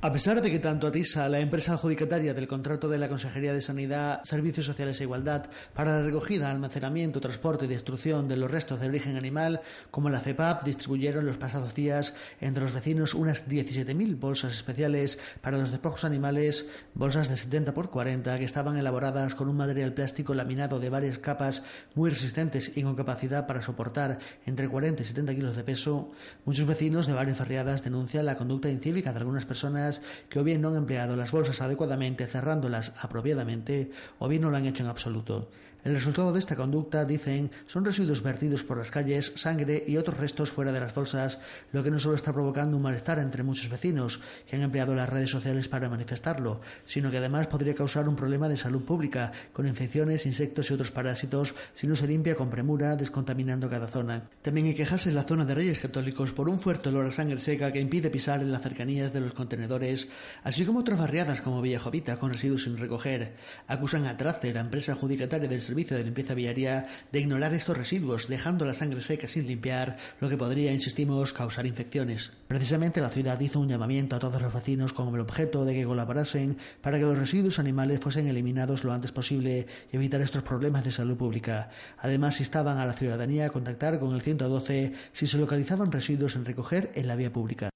A 0.00 0.12
pesar 0.12 0.40
de 0.40 0.48
que 0.48 0.60
tanto 0.60 0.86
ATISA, 0.86 1.28
la 1.28 1.40
empresa 1.40 1.72
adjudicataria 1.72 2.32
del 2.32 2.46
contrato 2.46 2.88
de 2.88 2.98
la 2.98 3.08
Consejería 3.08 3.52
de 3.52 3.60
Sanidad, 3.60 4.22
Servicios 4.22 4.66
Sociales 4.66 5.00
e 5.00 5.02
Igualdad 5.02 5.50
para 5.74 5.98
la 5.98 6.06
recogida, 6.06 6.52
almacenamiento, 6.52 7.20
transporte 7.20 7.64
y 7.64 7.68
destrucción 7.68 8.28
de 8.28 8.36
los 8.36 8.48
restos 8.48 8.78
de 8.78 8.86
origen 8.86 9.16
animal, 9.16 9.60
como 9.90 10.08
la 10.08 10.20
CEPAP, 10.20 10.62
distribuyeron 10.62 11.26
los 11.26 11.36
pasados 11.36 11.74
días 11.74 12.14
entre 12.40 12.62
los 12.62 12.74
vecinos 12.74 13.12
unas 13.12 13.48
17.000 13.48 14.20
bolsas 14.20 14.54
especiales 14.54 15.18
para 15.40 15.58
los 15.58 15.72
despojos 15.72 16.04
animales, 16.04 16.66
bolsas 16.94 17.28
de 17.28 17.36
70 17.36 17.74
por 17.74 17.90
40 17.90 18.38
que 18.38 18.44
estaban 18.44 18.76
elaboradas 18.76 19.34
con 19.34 19.48
un 19.48 19.56
material 19.56 19.94
plástico 19.94 20.32
laminado 20.32 20.78
de 20.78 20.90
varias 20.90 21.18
capas 21.18 21.64
muy 21.96 22.10
resistentes 22.10 22.70
y 22.76 22.84
con 22.84 22.94
capacidad 22.94 23.48
para 23.48 23.62
soportar 23.62 24.20
entre 24.46 24.68
40 24.68 25.02
y 25.02 25.04
70 25.04 25.34
kilos 25.34 25.56
de 25.56 25.64
peso. 25.64 26.12
Muchos 26.44 26.68
vecinos 26.68 27.08
de 27.08 27.14
varias 27.14 27.40
barriadas 27.40 27.82
denuncian 27.82 28.26
la 28.26 28.36
conducta 28.36 28.70
incívica 28.70 29.12
de 29.12 29.18
algunas 29.18 29.44
personas 29.44 29.87
que 30.28 30.38
o 30.38 30.44
bien 30.44 30.60
no 30.60 30.68
han 30.68 30.76
empleado 30.76 31.16
las 31.16 31.32
bolsas 31.32 31.60
adecuadamente 31.60 32.26
cerrándolas 32.26 32.92
apropiadamente 33.00 33.90
o 34.18 34.28
bien 34.28 34.42
no 34.42 34.50
lo 34.50 34.56
han 34.56 34.66
hecho 34.66 34.82
en 34.82 34.88
absoluto. 34.88 35.50
El 35.84 35.94
resultado 35.94 36.32
de 36.32 36.40
esta 36.40 36.56
conducta, 36.56 37.04
dicen, 37.04 37.52
son 37.66 37.84
residuos 37.84 38.22
vertidos 38.22 38.64
por 38.64 38.78
las 38.78 38.90
calles, 38.90 39.32
sangre 39.36 39.84
y 39.86 39.96
otros 39.96 40.18
restos 40.18 40.50
fuera 40.50 40.72
de 40.72 40.80
las 40.80 40.92
bolsas, 40.92 41.38
lo 41.72 41.84
que 41.84 41.90
no 41.90 42.00
solo 42.00 42.16
está 42.16 42.32
provocando 42.32 42.76
un 42.76 42.82
malestar 42.82 43.20
entre 43.20 43.44
muchos 43.44 43.70
vecinos 43.70 44.20
que 44.46 44.56
han 44.56 44.62
empleado 44.62 44.94
las 44.94 45.08
redes 45.08 45.30
sociales 45.30 45.68
para 45.68 45.88
manifestarlo, 45.88 46.60
sino 46.84 47.10
que 47.10 47.18
además 47.18 47.46
podría 47.46 47.76
causar 47.76 48.08
un 48.08 48.16
problema 48.16 48.48
de 48.48 48.56
salud 48.56 48.82
pública, 48.82 49.30
con 49.52 49.68
infecciones, 49.68 50.26
insectos 50.26 50.68
y 50.70 50.74
otros 50.74 50.90
parásitos, 50.90 51.54
si 51.72 51.86
no 51.86 51.94
se 51.94 52.08
limpia 52.08 52.34
con 52.34 52.50
premura, 52.50 52.96
descontaminando 52.96 53.70
cada 53.70 53.86
zona. 53.86 54.28
También 54.42 54.66
hay 54.66 54.74
quejas 54.74 55.06
en 55.06 55.14
la 55.14 55.22
zona 55.22 55.44
de 55.44 55.54
Reyes 55.54 55.78
Católicos 55.78 56.32
por 56.32 56.48
un 56.48 56.58
fuerte 56.58 56.88
olor 56.88 57.06
a 57.06 57.12
sangre 57.12 57.38
seca 57.38 57.72
que 57.72 57.80
impide 57.80 58.10
pisar 58.10 58.40
en 58.40 58.50
las 58.50 58.62
cercanías 58.62 59.12
de 59.12 59.20
los 59.20 59.32
contenedores, 59.32 60.08
así 60.42 60.66
como 60.66 60.80
otras 60.80 60.98
barriadas 60.98 61.40
como 61.40 61.62
Villajovita 61.62 62.16
con 62.16 62.32
residuos 62.32 62.64
sin 62.64 62.76
recoger. 62.76 63.36
Acusan 63.68 64.06
a 64.06 64.16
Trace, 64.16 64.52
la 64.52 64.60
empresa 64.60 64.92
adjudicataria 64.92 65.48
del 65.48 65.60
servicio 65.68 65.98
de 65.98 66.04
limpieza 66.04 66.32
viaria 66.32 66.86
de 67.12 67.20
ignorar 67.20 67.52
estos 67.52 67.76
residuos, 67.76 68.26
dejando 68.26 68.64
la 68.64 68.72
sangre 68.72 69.02
seca 69.02 69.28
sin 69.28 69.46
limpiar, 69.46 69.98
lo 70.18 70.30
que 70.30 70.38
podría, 70.38 70.72
insistimos, 70.72 71.34
causar 71.34 71.66
infecciones. 71.66 72.32
Precisamente 72.48 73.02
la 73.02 73.10
ciudad 73.10 73.38
hizo 73.38 73.60
un 73.60 73.68
llamamiento 73.68 74.16
a 74.16 74.18
todos 74.18 74.40
los 74.40 74.54
vecinos 74.54 74.94
con 74.94 75.14
el 75.14 75.20
objeto 75.20 75.66
de 75.66 75.74
que 75.74 75.84
colaborasen 75.84 76.56
para 76.80 76.98
que 76.98 77.04
los 77.04 77.18
residuos 77.18 77.58
animales 77.58 78.00
fuesen 78.00 78.28
eliminados 78.28 78.82
lo 78.82 78.94
antes 78.94 79.12
posible 79.12 79.66
y 79.92 79.96
evitar 79.96 80.22
estos 80.22 80.42
problemas 80.42 80.84
de 80.84 80.92
salud 80.92 81.18
pública. 81.18 81.68
Además, 81.98 82.40
instaban 82.40 82.78
a 82.78 82.86
la 82.86 82.94
ciudadanía 82.94 83.46
a 83.46 83.50
contactar 83.50 84.00
con 84.00 84.14
el 84.14 84.22
112 84.22 84.92
si 85.12 85.26
se 85.26 85.36
localizaban 85.36 85.92
residuos 85.92 86.34
en 86.34 86.46
recoger 86.46 86.90
en 86.94 87.08
la 87.08 87.16
vía 87.16 87.30
pública. 87.30 87.68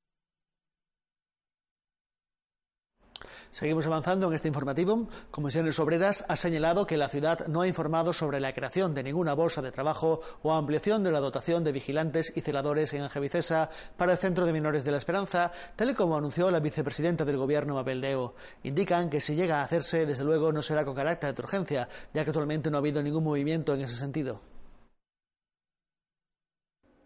Seguimos 3.53 3.87
avanzando 3.87 4.29
en 4.29 4.33
este 4.33 4.49
informativo. 4.49 5.09
Comisiones 5.31 5.79
Obreras 5.79 6.25
ha 6.27 6.37
señalado 6.37 6.87
que 6.87 6.97
la 6.97 7.11
ciudad 7.11 7.47
no 7.49 7.61
ha 7.61 7.69
informado 7.69 8.15
sobre 8.15 8.41
la 8.41 8.55
creación 8.55 8.95
de 8.95 9.03
ninguna 9.03 9.35
bolsa 9.35 9.61
de 9.61 9.71
trabajo 9.71 10.23
o 10.43 10.55
ampliación 10.55 11.05
de 11.05 11.13
la 11.13 11.21
dotación 11.21 11.63
de 11.63 11.71
vigilantes 11.71 12.33
y 12.35 12.41
celadores 12.41 12.95
en 12.95 13.03
Angevicesa 13.03 13.69
para 13.99 14.13
el 14.13 14.19
Centro 14.19 14.47
de 14.47 14.55
Menores 14.55 14.85
de 14.85 14.91
la 14.91 14.97
Esperanza, 14.97 15.53
tal 15.77 15.91
y 15.91 15.95
como 15.95 16.17
anunció 16.17 16.51
la 16.51 16.61
vicepresidenta 16.61 17.27
del 17.27 17.37
Gobierno, 17.37 17.75
Mabel 17.75 18.01
Deo. 18.01 18.35
Indican 18.63 19.11
que 19.11 19.21
si 19.21 19.35
llega 19.35 19.61
a 19.61 19.65
hacerse, 19.65 20.07
desde 20.07 20.25
luego 20.25 20.51
no 20.51 20.63
será 20.63 20.87
con 20.87 20.95
carácter 20.95 21.35
de 21.35 21.43
urgencia, 21.43 21.89
ya 22.15 22.25
que 22.25 22.31
actualmente 22.31 22.71
no 22.71 22.79
ha 22.79 22.81
habido 22.81 23.03
ningún 23.03 23.25
movimiento 23.25 23.75
en 23.75 23.83
ese 23.83 23.97
sentido. 23.97 24.52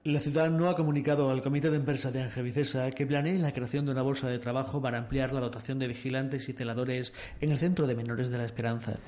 La 0.06 0.20
ciudad 0.20 0.52
no 0.52 0.68
ha 0.68 0.76
comunicado 0.76 1.30
al 1.30 1.42
Comité 1.42 1.68
de 1.68 1.78
Empresa 1.78 2.12
de 2.12 2.22
Angevicesa 2.22 2.92
que 2.92 3.08
planee 3.08 3.40
la 3.40 3.50
creación 3.50 3.86
de 3.86 3.90
una 3.90 4.02
bolsa 4.02 4.28
de 4.28 4.38
trabajo 4.38 4.80
para 4.80 4.98
ampliar 4.98 5.32
la 5.32 5.40
dotación 5.40 5.80
de 5.80 5.88
vigilantes 5.88 6.48
y 6.48 6.52
celadores 6.52 7.12
en 7.40 7.50
el 7.50 7.58
Centro 7.58 7.88
de 7.88 7.96
Menores 7.96 8.30
de 8.30 8.38
la 8.38 8.44
Esperanza. 8.44 9.00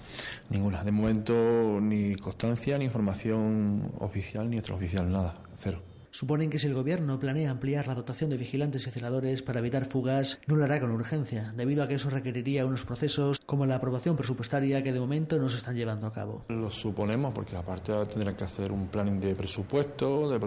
Ninguna. 0.50 0.83
De 0.83 0.90
momento 0.90 1.81
ni 1.81 2.17
constancia, 2.17 2.76
ni 2.78 2.87
información 2.87 3.93
oficial, 4.00 4.50
ni 4.50 4.57
extraoficial, 4.57 5.09
nada. 5.09 5.35
Cero. 5.55 5.81
Suponen 6.11 6.50
que 6.50 6.59
si 6.59 6.67
el 6.67 6.75
Gobierno 6.75 7.19
planea 7.19 7.50
ampliar 7.50 7.87
la 7.87 7.95
dotación 7.95 8.31
de 8.31 8.37
vigilantes 8.37 8.87
y 8.87 8.91
celadores 8.91 9.43
para 9.43 9.61
evitar 9.61 9.87
fugas, 9.87 10.41
no 10.47 10.57
lo 10.57 10.65
hará 10.65 10.81
con 10.81 10.91
urgencia, 10.91 11.53
debido 11.57 11.83
a 11.83 11.88
que 11.88 11.95
eso 11.95 12.11
requeriría 12.11 12.67
unos 12.67 12.85
procesos 12.85 13.41
como 13.47 13.67
la 13.67 13.77
aprobación 13.77 14.17
presupuestaria 14.17 14.83
que 14.83 14.93
de 14.93 15.00
momento 15.00 15.38
no 15.38 15.49
se 15.49 15.57
están 15.59 15.77
llevando 15.77 16.07
a 16.07 16.12
cabo. 16.12 16.45
Lo 16.49 16.71
suponemos, 16.71 17.33
porque 17.35 17.57
aparte 17.57 17.93
tendrán 18.07 18.37
que 18.37 18.45
hacer 18.45 18.73
un 18.73 18.88
planning 18.88 19.21
de 19.21 19.35
presupuesto, 19.35 20.31
de, 20.31 20.38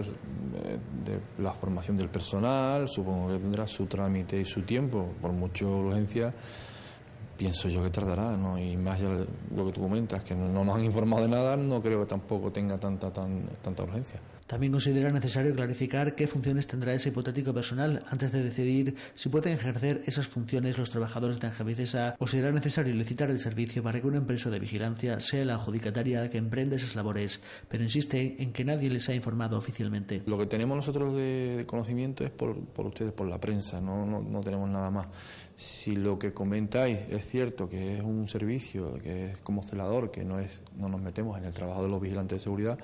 la 1.38 1.52
formación 1.52 1.96
del 1.96 2.08
personal, 2.08 2.88
supongo 2.88 3.32
que 3.32 3.38
tendrá 3.38 3.66
su 3.66 3.86
trámite 3.86 4.40
y 4.40 4.44
su 4.44 4.62
tiempo, 4.62 5.14
por 5.20 5.32
mucho 5.32 5.68
urgencia 5.68 6.34
pienso 7.36 7.68
yo 7.68 7.82
que 7.82 7.90
tardará, 7.90 8.36
¿no? 8.36 8.58
Y 8.58 8.76
más 8.76 9.00
ya 9.00 9.08
lo 9.08 9.66
que 9.66 9.72
tú 9.72 9.80
comentas, 9.80 10.22
que 10.22 10.34
no 10.34 10.64
nos 10.64 10.76
han 10.76 10.84
informado 10.84 11.22
de 11.22 11.28
nada, 11.28 11.56
no 11.56 11.82
creo 11.82 12.00
que 12.00 12.06
tampoco 12.06 12.50
tenga 12.52 12.78
tanta, 12.78 13.12
tan, 13.12 13.48
tanta 13.62 13.82
urgencia. 13.82 14.20
También 14.52 14.72
considera 14.72 15.10
necesario 15.10 15.54
clarificar 15.54 16.14
qué 16.14 16.26
funciones 16.26 16.66
tendrá 16.66 16.92
ese 16.92 17.08
hipotético 17.08 17.54
personal 17.54 18.04
antes 18.10 18.32
de 18.32 18.44
decidir 18.44 18.96
si 19.14 19.30
pueden 19.30 19.54
ejercer 19.54 20.02
esas 20.04 20.26
funciones 20.26 20.76
los 20.76 20.90
trabajadores 20.90 21.40
de 21.40 21.46
Angevicesa 21.46 22.16
o 22.18 22.26
será 22.26 22.52
necesario 22.52 22.92
licitar 22.92 23.30
el 23.30 23.38
servicio 23.38 23.82
para 23.82 24.00
que 24.00 24.06
una 24.06 24.18
empresa 24.18 24.50
de 24.50 24.58
vigilancia 24.58 25.20
sea 25.20 25.46
la 25.46 25.54
adjudicataria 25.54 26.28
que 26.28 26.36
emprenda 26.36 26.76
esas 26.76 26.96
labores, 26.96 27.40
pero 27.68 27.82
insiste 27.82 28.42
en 28.42 28.52
que 28.52 28.64
nadie 28.64 28.90
les 28.90 29.08
ha 29.08 29.14
informado 29.14 29.56
oficialmente. 29.56 30.22
Lo 30.26 30.36
que 30.36 30.44
tenemos 30.44 30.76
nosotros 30.76 31.16
de, 31.16 31.64
conocimiento 31.66 32.22
es 32.22 32.30
por, 32.30 32.54
por, 32.62 32.86
ustedes, 32.86 33.12
por 33.12 33.28
la 33.28 33.40
prensa, 33.40 33.80
no, 33.80 34.04
no, 34.04 34.20
no 34.20 34.40
tenemos 34.42 34.68
nada 34.68 34.90
más. 34.90 35.06
Si 35.62 35.94
lo 35.94 36.18
que 36.18 36.32
comentáis 36.32 36.98
es 37.08 37.24
cierto 37.24 37.68
que 37.68 37.94
es 37.94 38.00
un 38.00 38.26
servicio, 38.26 38.94
que 38.94 39.26
es 39.26 39.38
como 39.38 39.62
celador, 39.62 40.10
que 40.10 40.24
no, 40.24 40.40
es, 40.40 40.60
no 40.76 40.88
nos 40.88 41.00
metemos 41.00 41.38
en 41.38 41.44
el 41.44 41.54
trabajo 41.54 41.84
de 41.84 41.88
los 41.88 42.00
vigilantes 42.00 42.38
de 42.38 42.42
seguridad, 42.42 42.76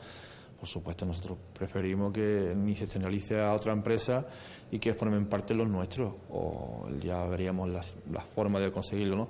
por 0.61 0.69
supuesto 0.69 1.05
nosotros 1.05 1.39
preferimos 1.53 2.13
que 2.13 2.55
ni 2.57 2.77
se 2.77 2.85
externalice 2.85 3.41
a 3.41 3.53
otra 3.53 3.73
empresa 3.73 4.25
y 4.71 4.79
que 4.79 4.95
formen 4.95 5.27
parte 5.27 5.55
los 5.55 5.69
nuestros, 5.69 6.15
o 6.31 6.89
ya 7.01 7.25
veríamos 7.27 7.69
las, 7.69 7.97
las 8.13 8.25
formas 8.27 8.63
de 8.63 8.71
conseguirlo, 8.71 9.17
¿no? 9.17 9.29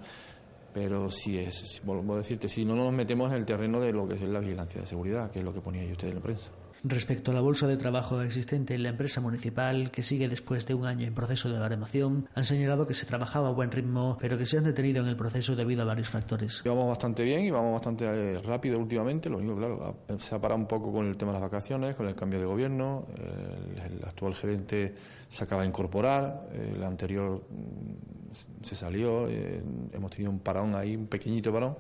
Pero 0.75 1.11
si 1.11 1.39
es, 1.39 1.81
vuelvo 1.87 2.17
a 2.17 2.19
decirte, 2.19 2.51
si 2.51 2.67
no 2.67 2.77
nos 2.77 2.93
metemos 2.93 3.33
en 3.33 3.39
el 3.39 3.47
terreno 3.47 3.81
de 3.81 3.95
lo 3.95 4.07
que 4.07 4.17
es 4.17 4.23
la 4.29 4.41
vigilancia 4.41 4.83
de 4.83 4.87
seguridad, 4.87 5.31
que 5.31 5.39
es 5.39 5.45
lo 5.45 5.55
que 5.55 5.63
ponía 5.63 5.91
usted 5.91 6.09
en 6.09 6.17
la 6.17 6.21
prensa. 6.21 6.53
Respecto 6.85 7.33
a 7.33 7.35
la 7.35 7.41
bolsa 7.41 7.67
de 7.67 7.77
trabajo 7.77 8.23
existente 8.23 8.75
en 8.75 8.85
la 8.85 8.91
empresa 8.91 9.21
municipal, 9.21 9.91
que 9.91 10.03
sigue 10.03 10.29
después 10.29 10.67
de 10.67 10.75
un 10.75 10.87
año 10.87 11.07
en 11.07 11.15
proceso 11.15 11.51
de 11.51 11.59
baremación, 11.59 12.29
han 12.35 12.45
señalado 12.45 12.87
que 12.87 12.95
se 12.95 13.05
trabajaba 13.05 13.49
a 13.49 13.53
buen 13.53 13.71
ritmo, 13.71 14.17
pero 14.21 14.39
que 14.39 14.47
se 14.47 14.59
han 14.59 14.65
detenido 14.65 15.03
en 15.03 15.09
el 15.09 15.17
proceso 15.17 15.57
debido 15.57 15.83
a 15.83 15.85
varios 15.87 16.09
factores. 16.09 16.63
Vamos 16.65 16.89
bastante 16.89 17.25
bien 17.25 17.41
y 17.41 17.51
vamos 17.51 17.73
bastante 17.73 18.05
eh, 18.05 18.39
rápido 18.41 18.79
últimamente. 18.79 19.29
Lo 19.29 19.39
único, 19.39 19.57
claro, 19.57 19.97
se 20.19 20.35
ha 20.35 20.41
parado 20.41 20.61
un 20.61 20.69
poco 20.69 20.93
con 20.93 21.07
el 21.07 21.17
tema 21.17 21.33
de 21.33 21.41
las 21.41 21.51
vacaciones, 21.51 21.97
con 21.97 22.07
el 22.07 22.15
cambio 22.15 22.39
de 22.39 22.47
gobierno. 22.47 23.07
El, 23.17 23.99
actual 24.05 24.35
gerente 24.35 24.95
se 25.29 25.45
acaba 25.45 25.63
de 25.63 25.69
incorporar, 25.69 26.49
el 26.53 26.83
anterior 26.83 27.43
mm, 27.51 28.63
se 28.63 28.75
salió, 28.75 29.29
eh, 29.29 29.63
hemos 29.93 30.11
tenido 30.11 30.31
un 30.31 30.39
parón 30.41 30.75
ahí, 30.75 30.97
un 30.97 31.09
pequeñito 31.09 31.53
parón 31.53 31.77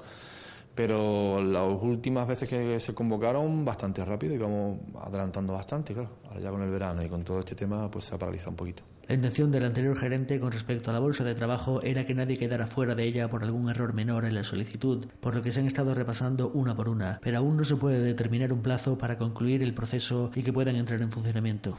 pero 0.78 1.42
las 1.42 1.82
últimas 1.82 2.28
veces 2.28 2.48
que 2.48 2.78
se 2.78 2.94
convocaron 2.94 3.64
bastante 3.64 4.04
rápido 4.04 4.34
y 4.34 4.38
vamos 4.38 4.78
adelantando 5.02 5.52
bastante, 5.52 5.92
claro. 5.92 6.10
Ahora 6.28 6.38
ya 6.38 6.50
con 6.52 6.62
el 6.62 6.70
verano 6.70 7.02
y 7.02 7.08
con 7.08 7.24
todo 7.24 7.40
este 7.40 7.56
tema 7.56 7.90
pues 7.90 8.04
se 8.04 8.14
ha 8.14 8.18
paralizado 8.18 8.50
un 8.50 8.56
poquito. 8.58 8.84
La 9.08 9.16
intención 9.16 9.50
del 9.50 9.64
anterior 9.64 9.96
gerente 9.96 10.38
con 10.38 10.52
respecto 10.52 10.90
a 10.90 10.92
la 10.92 11.00
bolsa 11.00 11.24
de 11.24 11.34
trabajo 11.34 11.82
era 11.82 12.06
que 12.06 12.14
nadie 12.14 12.38
quedara 12.38 12.68
fuera 12.68 12.94
de 12.94 13.02
ella 13.02 13.28
por 13.28 13.42
algún 13.42 13.68
error 13.68 13.92
menor 13.92 14.24
en 14.24 14.36
la 14.36 14.44
solicitud, 14.44 15.08
por 15.20 15.34
lo 15.34 15.42
que 15.42 15.50
se 15.50 15.58
han 15.58 15.66
estado 15.66 15.96
repasando 15.96 16.48
una 16.50 16.76
por 16.76 16.88
una, 16.88 17.18
pero 17.24 17.38
aún 17.38 17.56
no 17.56 17.64
se 17.64 17.74
puede 17.74 18.00
determinar 18.00 18.52
un 18.52 18.62
plazo 18.62 18.98
para 18.98 19.18
concluir 19.18 19.64
el 19.64 19.74
proceso 19.74 20.30
y 20.36 20.44
que 20.44 20.52
puedan 20.52 20.76
entrar 20.76 21.02
en 21.02 21.10
funcionamiento. 21.10 21.76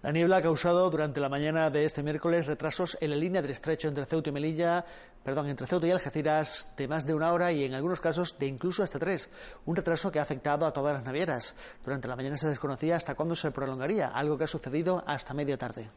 La 0.00 0.12
niebla 0.12 0.36
ha 0.36 0.42
causado 0.42 0.88
durante 0.90 1.18
la 1.18 1.28
mañana 1.28 1.70
de 1.70 1.84
este 1.84 2.04
miércoles 2.04 2.46
retrasos 2.46 2.96
en 3.00 3.10
la 3.10 3.16
línea 3.16 3.42
del 3.42 3.50
estrecho 3.50 3.88
entre 3.88 4.04
Ceuta 4.04 4.28
y 4.28 4.32
Melilla, 4.32 4.84
perdón, 5.24 5.48
entre 5.48 5.66
Ceuta 5.66 5.88
y 5.88 5.90
Algeciras 5.90 6.68
de 6.76 6.86
más 6.86 7.04
de 7.04 7.14
una 7.14 7.32
hora 7.32 7.50
y 7.50 7.64
en 7.64 7.74
algunos 7.74 8.00
casos 8.00 8.38
de 8.38 8.46
incluso 8.46 8.84
hasta 8.84 9.00
tres. 9.00 9.28
Un 9.66 9.74
retraso 9.74 10.12
que 10.12 10.20
ha 10.20 10.22
afectado 10.22 10.66
a 10.66 10.72
todas 10.72 10.94
las 10.94 11.04
navieras. 11.04 11.56
Durante 11.84 12.06
la 12.06 12.14
mañana 12.14 12.36
se 12.36 12.48
desconocía 12.48 12.94
hasta 12.94 13.16
cuándo 13.16 13.34
se 13.34 13.50
prolongaría, 13.50 14.06
algo 14.06 14.38
que 14.38 14.44
ha 14.44 14.46
sucedido 14.46 15.02
hasta 15.04 15.34
media 15.34 15.58
tarde. 15.58 15.90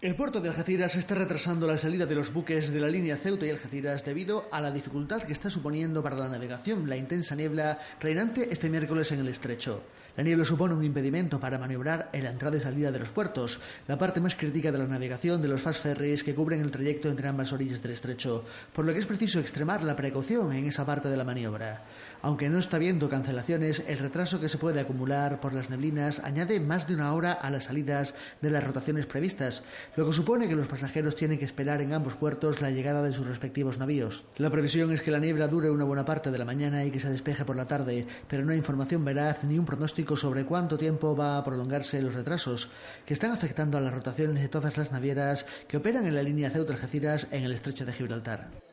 El 0.00 0.16
puerto 0.16 0.40
de 0.40 0.48
Algeciras 0.48 0.96
está 0.96 1.14
retrasando 1.14 1.66
la 1.66 1.78
salida 1.78 2.04
de 2.04 2.16
los 2.16 2.32
buques 2.32 2.70
de 2.70 2.80
la 2.80 2.88
línea 2.88 3.16
Ceuta 3.16 3.46
y 3.46 3.50
Algeciras 3.50 4.04
debido 4.04 4.48
a 4.50 4.60
la 4.60 4.70
dificultad 4.70 5.22
que 5.22 5.32
está 5.32 5.48
suponiendo 5.48 6.02
para 6.02 6.16
la 6.16 6.28
navegación 6.28 6.88
la 6.88 6.96
intensa 6.96 7.34
niebla 7.36 7.78
reinante 8.00 8.48
este 8.50 8.68
miércoles 8.68 9.12
en 9.12 9.20
el 9.20 9.28
estrecho. 9.28 9.82
La 10.16 10.22
niebla 10.22 10.44
supone 10.44 10.74
un 10.74 10.84
impedimento 10.84 11.40
para 11.40 11.58
maniobrar 11.58 12.10
en 12.12 12.22
la 12.22 12.30
entrada 12.30 12.56
y 12.56 12.60
salida 12.60 12.92
de 12.92 13.00
los 13.00 13.10
puertos, 13.10 13.58
la 13.88 13.98
parte 13.98 14.20
más 14.20 14.36
crítica 14.36 14.70
de 14.70 14.78
la 14.78 14.86
navegación 14.86 15.42
de 15.42 15.48
los 15.48 15.60
fast 15.60 15.82
ferries 15.82 16.22
que 16.22 16.36
cubren 16.36 16.60
el 16.60 16.70
trayecto 16.70 17.08
entre 17.08 17.26
ambas 17.26 17.52
orillas 17.52 17.82
del 17.82 17.92
estrecho, 17.92 18.44
por 18.72 18.84
lo 18.84 18.92
que 18.92 19.00
es 19.00 19.06
preciso 19.06 19.40
extremar 19.40 19.82
la 19.82 19.96
precaución 19.96 20.52
en 20.52 20.66
esa 20.66 20.86
parte 20.86 21.08
de 21.08 21.16
la 21.16 21.24
maniobra. 21.24 21.82
Aunque 22.22 22.48
no 22.48 22.60
está 22.60 22.76
habiendo 22.76 23.08
cancelaciones, 23.08 23.82
el 23.88 23.98
retraso 23.98 24.40
que 24.40 24.48
se 24.48 24.58
puede 24.58 24.80
acumular 24.80 25.40
por 25.40 25.52
las 25.52 25.68
neblinas 25.68 26.20
añade 26.20 26.60
más 26.60 26.86
de 26.86 26.94
una 26.94 27.12
hora 27.12 27.32
a 27.32 27.50
las 27.50 27.64
salidas 27.64 28.14
de 28.40 28.50
las 28.50 28.62
rotaciones 28.62 29.06
previstas, 29.06 29.64
lo 29.96 30.06
que 30.06 30.12
supone 30.12 30.48
que 30.48 30.56
los 30.56 30.68
pasajeros 30.68 31.14
tienen 31.14 31.38
que 31.38 31.44
esperar 31.44 31.80
en 31.80 31.92
ambos 31.92 32.16
puertos 32.16 32.60
la 32.60 32.70
llegada 32.70 33.02
de 33.02 33.12
sus 33.12 33.26
respectivos 33.26 33.78
navíos. 33.78 34.24
La 34.36 34.50
previsión 34.50 34.92
es 34.92 35.02
que 35.02 35.10
la 35.10 35.20
niebla 35.20 35.48
dure 35.48 35.70
una 35.70 35.84
buena 35.84 36.04
parte 36.04 36.30
de 36.30 36.38
la 36.38 36.44
mañana 36.44 36.84
y 36.84 36.90
que 36.90 37.00
se 37.00 37.10
despeje 37.10 37.44
por 37.44 37.56
la 37.56 37.66
tarde, 37.66 38.06
pero 38.28 38.44
no 38.44 38.52
hay 38.52 38.58
información 38.58 39.04
veraz 39.04 39.44
ni 39.44 39.58
un 39.58 39.64
pronóstico 39.64 40.16
sobre 40.16 40.44
cuánto 40.44 40.76
tiempo 40.76 41.14
va 41.14 41.38
a 41.38 41.44
prolongarse 41.44 42.02
los 42.02 42.14
retrasos 42.14 42.68
que 43.06 43.14
están 43.14 43.30
afectando 43.30 43.78
a 43.78 43.80
las 43.80 43.94
rotaciones 43.94 44.42
de 44.42 44.48
todas 44.48 44.76
las 44.76 44.92
navieras 44.92 45.46
que 45.68 45.76
operan 45.76 46.06
en 46.06 46.14
la 46.14 46.22
línea 46.22 46.50
Ceuta-Algeciras 46.50 47.28
en 47.30 47.44
el 47.44 47.52
estrecho 47.52 47.86
de 47.86 47.92
Gibraltar. 47.92 48.63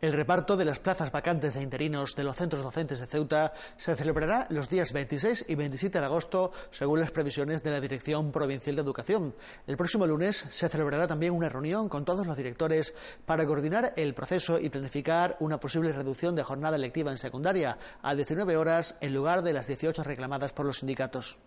El 0.00 0.12
reparto 0.12 0.56
de 0.56 0.64
las 0.64 0.78
plazas 0.78 1.10
vacantes 1.10 1.54
de 1.54 1.62
interinos 1.62 2.14
de 2.14 2.22
los 2.22 2.36
centros 2.36 2.62
docentes 2.62 3.00
de 3.00 3.06
Ceuta 3.08 3.52
se 3.76 3.96
celebrará 3.96 4.46
los 4.48 4.68
días 4.68 4.92
26 4.92 5.46
y 5.48 5.56
27 5.56 5.98
de 5.98 6.04
agosto, 6.04 6.52
según 6.70 7.00
las 7.00 7.10
previsiones 7.10 7.64
de 7.64 7.72
la 7.72 7.80
Dirección 7.80 8.30
Provincial 8.30 8.76
de 8.76 8.82
Educación. 8.82 9.34
El 9.66 9.76
próximo 9.76 10.06
lunes 10.06 10.44
se 10.50 10.68
celebrará 10.68 11.08
también 11.08 11.32
una 11.32 11.48
reunión 11.48 11.88
con 11.88 12.04
todos 12.04 12.24
los 12.28 12.36
directores 12.36 12.94
para 13.26 13.44
coordinar 13.44 13.92
el 13.96 14.14
proceso 14.14 14.60
y 14.60 14.70
planificar 14.70 15.36
una 15.40 15.58
posible 15.58 15.90
reducción 15.90 16.36
de 16.36 16.44
jornada 16.44 16.78
lectiva 16.78 17.10
en 17.10 17.18
secundaria 17.18 17.76
a 18.00 18.14
19 18.14 18.56
horas 18.56 18.96
en 19.00 19.12
lugar 19.12 19.42
de 19.42 19.52
las 19.52 19.66
18 19.66 20.04
reclamadas 20.04 20.52
por 20.52 20.64
los 20.64 20.78
sindicatos. 20.78 21.40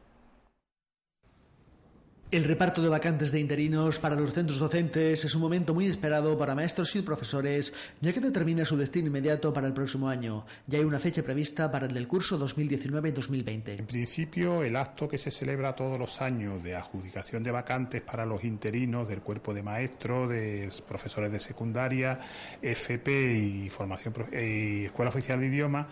El 2.32 2.46
reparto 2.46 2.82
de 2.82 2.88
vacantes 2.88 3.34
de 3.34 3.42
interinos 3.42 4.00
para 4.00 4.16
los 4.16 4.34
centros 4.34 4.58
docentes 4.58 5.26
es 5.26 5.36
un 5.36 5.42
momento 5.42 5.74
muy 5.74 5.88
esperado 5.88 6.38
para 6.38 6.56
maestros 6.56 6.96
y 6.96 7.02
profesores, 7.02 7.74
ya 8.00 8.14
que 8.14 8.22
determina 8.22 8.64
su 8.64 8.78
destino 8.78 9.08
inmediato 9.08 9.54
para 9.54 9.68
el 9.68 9.74
próximo 9.74 10.08
año. 10.08 10.46
Ya 10.66 10.80
hay 10.80 10.86
una 10.86 10.98
fecha 10.98 11.24
prevista 11.24 11.70
para 11.70 11.88
el 11.88 11.94
del 11.94 12.08
curso 12.08 12.40
2019-2020. 12.40 13.80
En 13.80 13.86
principio, 13.86 14.64
el 14.64 14.78
acto 14.78 15.10
que 15.10 15.18
se 15.18 15.30
celebra 15.30 15.76
todos 15.76 16.00
los 16.00 16.22
años 16.22 16.64
de 16.64 16.74
adjudicación 16.74 17.44
de 17.44 17.52
vacantes 17.52 18.02
para 18.02 18.26
los 18.26 18.46
interinos 18.46 19.10
del 19.10 19.20
cuerpo 19.20 19.54
de 19.54 19.64
maestros, 19.64 20.30
de 20.30 20.70
profesores 20.88 21.34
de 21.34 21.40
secundaria, 21.40 22.18
FP 22.62 23.40
y 23.40 23.70
formación 23.70 24.14
y 24.32 24.86
Escuela 24.86 25.10
Oficial 25.10 25.38
de 25.38 25.48
Idioma, 25.48 25.90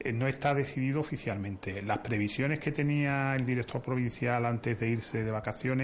eh, 0.00 0.10
no 0.10 0.26
está 0.26 0.54
decidido 0.54 1.00
oficialmente. 1.00 1.82
Las 1.82 1.98
previsiones 1.98 2.60
que 2.60 2.72
tenía 2.72 3.36
el 3.36 3.44
director 3.44 3.82
provincial 3.82 4.46
antes 4.46 4.80
de 4.80 4.88
irse 4.88 5.22
de 5.22 5.30
vacaciones 5.30 5.81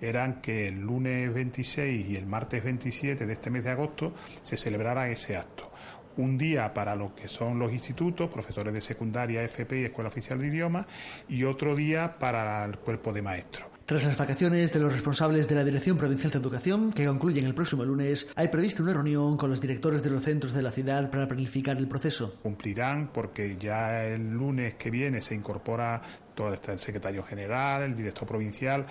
eran 0.00 0.40
que 0.40 0.68
el 0.68 0.80
lunes 0.80 1.32
26 1.32 2.08
y 2.08 2.16
el 2.16 2.26
martes 2.26 2.62
27 2.62 3.26
de 3.26 3.32
este 3.32 3.50
mes 3.50 3.64
de 3.64 3.70
agosto 3.70 4.14
se 4.42 4.56
celebrara 4.56 5.08
ese 5.08 5.36
acto 5.36 5.70
un 6.16 6.36
día 6.36 6.72
para 6.74 6.94
lo 6.94 7.14
que 7.14 7.28
son 7.28 7.58
los 7.58 7.72
institutos, 7.72 8.28
profesores 8.28 8.72
de 8.72 8.80
secundaria, 8.80 9.42
FP 9.42 9.80
y 9.80 9.84
Escuela 9.84 10.08
Oficial 10.08 10.38
de 10.38 10.48
Idiomas, 10.48 10.86
y 11.28 11.44
otro 11.44 11.74
día 11.74 12.18
para 12.18 12.64
el 12.64 12.78
cuerpo 12.78 13.12
de 13.12 13.22
maestros. 13.22 13.66
Tras 13.90 14.04
las 14.04 14.16
vacaciones 14.16 14.72
de 14.72 14.78
los 14.78 14.92
responsables 14.92 15.48
de 15.48 15.56
la 15.56 15.64
Dirección 15.64 15.96
Provincial 15.96 16.30
de 16.30 16.38
Educación, 16.38 16.92
que 16.92 17.06
concluyen 17.06 17.44
el 17.44 17.54
próximo 17.54 17.84
lunes, 17.84 18.28
hay 18.36 18.46
previsto 18.46 18.84
una 18.84 18.92
reunión 18.92 19.36
con 19.36 19.50
los 19.50 19.60
directores 19.60 20.04
de 20.04 20.10
los 20.10 20.22
centros 20.22 20.52
de 20.52 20.62
la 20.62 20.70
ciudad 20.70 21.10
para 21.10 21.26
planificar 21.26 21.76
el 21.76 21.88
proceso. 21.88 22.38
Cumplirán 22.40 23.08
porque 23.12 23.56
ya 23.58 24.04
el 24.04 24.30
lunes 24.30 24.74
que 24.74 24.92
viene 24.92 25.20
se 25.20 25.34
incorpora 25.34 26.02
todo 26.40 26.72
el 26.72 26.78
secretario 26.78 27.22
general, 27.22 27.82
el 27.82 27.94
director 27.94 28.26
provincial, 28.26 28.86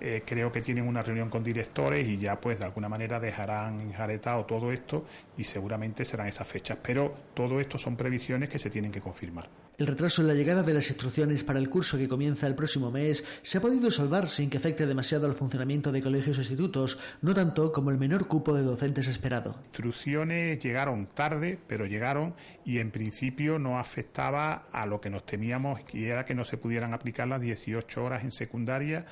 eh, 0.00 0.22
creo 0.26 0.52
que 0.52 0.60
tienen 0.60 0.86
una 0.86 1.02
reunión 1.02 1.30
con 1.30 1.42
directores 1.42 2.06
y 2.06 2.18
ya 2.18 2.38
pues 2.38 2.58
de 2.58 2.66
alguna 2.66 2.90
manera 2.90 3.18
dejarán 3.18 3.80
enjaretado 3.80 4.44
todo 4.44 4.70
esto 4.70 5.06
y 5.38 5.44
seguramente 5.44 6.04
serán 6.04 6.26
esas 6.26 6.46
fechas. 6.46 6.76
Pero 6.82 7.14
todo 7.32 7.58
esto 7.58 7.78
son 7.78 7.96
previsiones 7.96 8.50
que 8.50 8.58
se 8.58 8.68
tienen 8.68 8.92
que 8.92 9.00
confirmar. 9.00 9.48
El 9.80 9.86
retraso 9.86 10.20
en 10.20 10.28
la 10.28 10.34
llegada 10.34 10.62
de 10.62 10.74
las 10.74 10.90
instrucciones 10.90 11.42
para 11.42 11.58
el 11.58 11.70
curso 11.70 11.96
que 11.96 12.06
comienza 12.06 12.46
el 12.46 12.54
próximo 12.54 12.90
mes 12.90 13.24
se 13.40 13.56
ha 13.56 13.62
podido 13.62 13.90
salvar 13.90 14.28
sin 14.28 14.50
que 14.50 14.58
afecte 14.58 14.84
demasiado 14.84 15.24
al 15.24 15.34
funcionamiento 15.34 15.90
de 15.90 16.02
colegios 16.02 16.36
e 16.36 16.40
institutos, 16.42 16.98
no 17.22 17.32
tanto 17.32 17.72
como 17.72 17.88
el 17.88 17.96
menor 17.96 18.28
cupo 18.28 18.52
de 18.52 18.62
docentes 18.62 19.08
esperado. 19.08 19.56
Instrucciones 19.62 20.58
llegaron 20.58 21.06
tarde, 21.06 21.58
pero 21.66 21.86
llegaron 21.86 22.34
y 22.62 22.78
en 22.78 22.90
principio 22.90 23.58
no 23.58 23.78
afectaba 23.78 24.66
a 24.70 24.84
lo 24.84 25.00
que 25.00 25.08
nos 25.08 25.24
temíamos, 25.24 25.80
y 25.94 26.04
era 26.04 26.26
que 26.26 26.34
no 26.34 26.44
se 26.44 26.58
pudieran 26.58 26.92
aplicar 26.92 27.26
las 27.26 27.40
18 27.40 28.04
horas 28.04 28.22
en 28.22 28.32
secundaria 28.32 29.06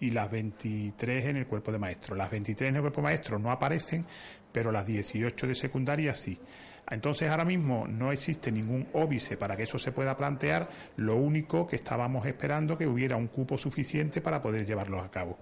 y 0.00 0.08
las 0.08 0.30
23 0.30 1.26
en 1.26 1.36
el 1.36 1.46
cuerpo 1.46 1.70
de 1.70 1.78
maestro. 1.78 2.16
Las 2.16 2.30
23 2.30 2.70
en 2.70 2.76
el 2.76 2.80
cuerpo 2.80 3.02
de 3.02 3.08
maestro 3.08 3.38
no 3.38 3.50
aparecen, 3.50 4.06
pero 4.50 4.72
las 4.72 4.86
18 4.86 5.48
de 5.48 5.54
secundaria 5.54 6.14
sí. 6.14 6.40
Entonces 6.90 7.30
ahora 7.30 7.44
mismo 7.44 7.86
no 7.88 8.12
existe 8.12 8.52
ningún 8.52 8.86
óbice 8.92 9.36
para 9.36 9.56
que 9.56 9.62
eso 9.62 9.78
se 9.78 9.92
pueda 9.92 10.16
plantear, 10.16 10.68
lo 10.96 11.16
único 11.16 11.66
que 11.66 11.76
estábamos 11.76 12.26
esperando 12.26 12.76
que 12.76 12.86
hubiera 12.86 13.16
un 13.16 13.28
cupo 13.28 13.56
suficiente 13.56 14.20
para 14.20 14.42
poder 14.42 14.66
llevarlo 14.66 15.00
a 15.00 15.10
cabo. 15.10 15.38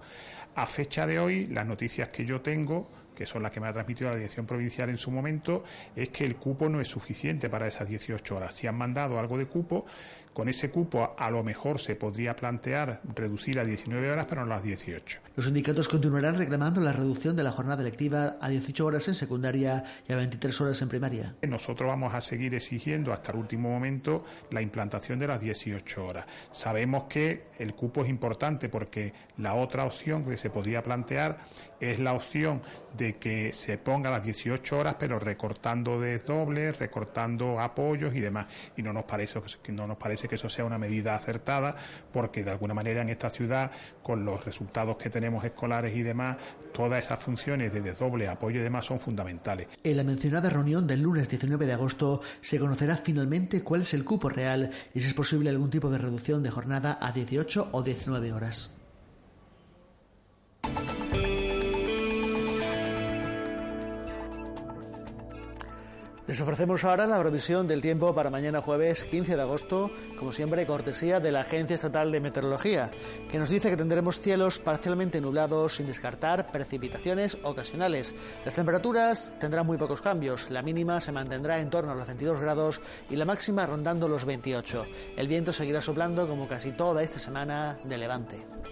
A 0.55 0.65
fecha 0.65 1.05
de 1.05 1.19
hoy, 1.19 1.47
las 1.47 1.65
noticias 1.65 2.09
que 2.09 2.25
yo 2.25 2.41
tengo 2.41 2.89
que 3.13 3.25
son 3.25 3.43
las 3.43 3.51
que 3.51 3.59
me 3.59 3.67
ha 3.67 3.73
transmitido 3.73 4.09
la 4.09 4.15
dirección 4.15 4.45
provincial 4.45 4.89
en 4.89 4.97
su 4.97 5.11
momento, 5.11 5.63
es 5.95 6.09
que 6.09 6.25
el 6.25 6.35
cupo 6.35 6.69
no 6.69 6.81
es 6.81 6.87
suficiente 6.87 7.49
para 7.49 7.67
esas 7.67 7.87
18 7.87 8.35
horas. 8.35 8.53
Si 8.53 8.67
han 8.67 8.75
mandado 8.75 9.19
algo 9.19 9.37
de 9.37 9.45
cupo, 9.45 9.85
con 10.33 10.49
ese 10.49 10.71
cupo 10.71 11.13
a 11.17 11.29
lo 11.29 11.43
mejor 11.43 11.79
se 11.79 11.95
podría 11.95 12.35
plantear 12.35 13.01
reducir 13.15 13.59
a 13.59 13.63
19 13.63 14.11
horas, 14.11 14.25
pero 14.27 14.43
no 14.43 14.51
a 14.51 14.55
las 14.55 14.63
18. 14.63 15.19
Los 15.35 15.45
sindicatos 15.45 15.87
continuarán 15.87 16.37
reclamando 16.37 16.81
la 16.81 16.91
reducción 16.91 17.35
de 17.35 17.43
la 17.43 17.51
jornada 17.51 17.83
lectiva 17.83 18.37
a 18.41 18.49
18 18.49 18.85
horas 18.85 19.07
en 19.07 19.15
secundaria 19.15 19.83
y 20.07 20.11
a 20.11 20.15
23 20.15 20.61
horas 20.61 20.81
en 20.81 20.89
primaria. 20.89 21.35
Nosotros 21.47 21.87
vamos 21.87 22.13
a 22.13 22.21
seguir 22.21 22.55
exigiendo 22.55 23.13
hasta 23.13 23.31
el 23.31 23.37
último 23.37 23.69
momento 23.69 24.25
la 24.49 24.61
implantación 24.61 25.19
de 25.19 25.27
las 25.27 25.39
18 25.39 26.05
horas. 26.05 26.25
Sabemos 26.51 27.03
que 27.05 27.47
el 27.59 27.75
cupo 27.75 28.01
es 28.01 28.09
importante 28.09 28.69
porque 28.69 29.13
la 29.37 29.53
otra 29.55 29.85
opción 29.85 30.23
que 30.25 30.37
se 30.37 30.49
podría 30.49 30.81
plantear 30.81 31.39
es 31.79 31.99
la 31.99 32.13
opción 32.13 32.61
de 32.97 33.02
que 33.11 33.51
se 33.53 33.77
ponga 33.77 34.09
las 34.09 34.23
18 34.23 34.77
horas, 34.77 34.95
pero 34.97 35.19
recortando 35.19 35.99
desdobles, 35.99 36.79
recortando 36.79 37.59
apoyos 37.59 38.15
y 38.15 38.19
demás. 38.19 38.47
Y 38.77 38.81
no 38.81 38.93
nos 38.93 39.03
parece 39.03 39.41
que 39.61 39.71
no 39.71 39.85
nos 39.87 39.97
parece 39.97 40.27
que 40.27 40.35
eso 40.35 40.49
sea 40.49 40.65
una 40.65 40.77
medida 40.77 41.15
acertada, 41.15 41.75
porque 42.11 42.43
de 42.43 42.51
alguna 42.51 42.73
manera 42.73 43.01
en 43.01 43.09
esta 43.09 43.29
ciudad, 43.29 43.71
con 44.01 44.25
los 44.25 44.45
resultados 44.45 44.97
que 44.97 45.09
tenemos 45.09 45.43
escolares 45.43 45.95
y 45.95 46.03
demás, 46.03 46.37
todas 46.73 47.03
esas 47.03 47.19
funciones 47.19 47.73
de 47.73 47.81
desdoble, 47.81 48.27
apoyo 48.27 48.59
y 48.59 48.63
demás 48.63 48.85
son 48.85 48.99
fundamentales. 48.99 49.67
En 49.83 49.97
la 49.97 50.03
mencionada 50.03 50.49
reunión 50.49 50.87
del 50.87 51.01
lunes 51.01 51.29
19 51.29 51.65
de 51.65 51.73
agosto 51.73 52.21
se 52.41 52.59
conocerá 52.59 52.95
finalmente 52.97 53.63
cuál 53.63 53.81
es 53.81 53.93
el 53.93 54.05
cupo 54.05 54.29
real 54.29 54.71
y 54.93 55.01
si 55.01 55.07
es 55.07 55.13
posible 55.13 55.49
algún 55.49 55.69
tipo 55.69 55.89
de 55.89 55.97
reducción 55.97 56.43
de 56.43 56.51
jornada 56.51 56.97
a 56.99 57.11
18 57.11 57.69
o 57.71 57.83
19 57.83 58.33
horas. 58.33 58.72
Les 66.25 66.39
ofrecemos 66.39 66.85
ahora 66.85 67.05
la 67.05 67.19
provisión 67.19 67.67
del 67.67 67.81
tiempo 67.81 68.15
para 68.15 68.29
mañana 68.29 68.61
jueves 68.61 69.03
15 69.03 69.35
de 69.35 69.41
agosto, 69.41 69.91
como 70.17 70.31
siempre 70.31 70.65
cortesía 70.65 71.19
de 71.19 71.33
la 71.33 71.41
Agencia 71.41 71.73
Estatal 71.73 72.13
de 72.13 72.21
Meteorología, 72.21 72.91
que 73.29 73.37
nos 73.37 73.49
dice 73.49 73.69
que 73.69 73.75
tendremos 73.75 74.21
cielos 74.21 74.59
parcialmente 74.59 75.19
nublados 75.19 75.75
sin 75.75 75.87
descartar 75.87 76.49
precipitaciones 76.49 77.37
ocasionales. 77.43 78.15
Las 78.45 78.53
temperaturas 78.53 79.35
tendrán 79.37 79.65
muy 79.65 79.77
pocos 79.77 79.99
cambios, 79.99 80.49
la 80.49 80.61
mínima 80.61 81.01
se 81.01 81.11
mantendrá 81.11 81.59
en 81.59 81.69
torno 81.69 81.91
a 81.91 81.95
los 81.95 82.07
22 82.07 82.39
grados 82.39 82.79
y 83.09 83.17
la 83.17 83.25
máxima 83.25 83.65
rondando 83.65 84.07
los 84.07 84.23
28. 84.23 84.85
El 85.17 85.27
viento 85.27 85.51
seguirá 85.51 85.81
soplando 85.81 86.25
como 86.25 86.47
casi 86.47 86.71
toda 86.71 87.03
esta 87.03 87.19
semana 87.19 87.77
de 87.83 87.97
levante. 87.97 88.62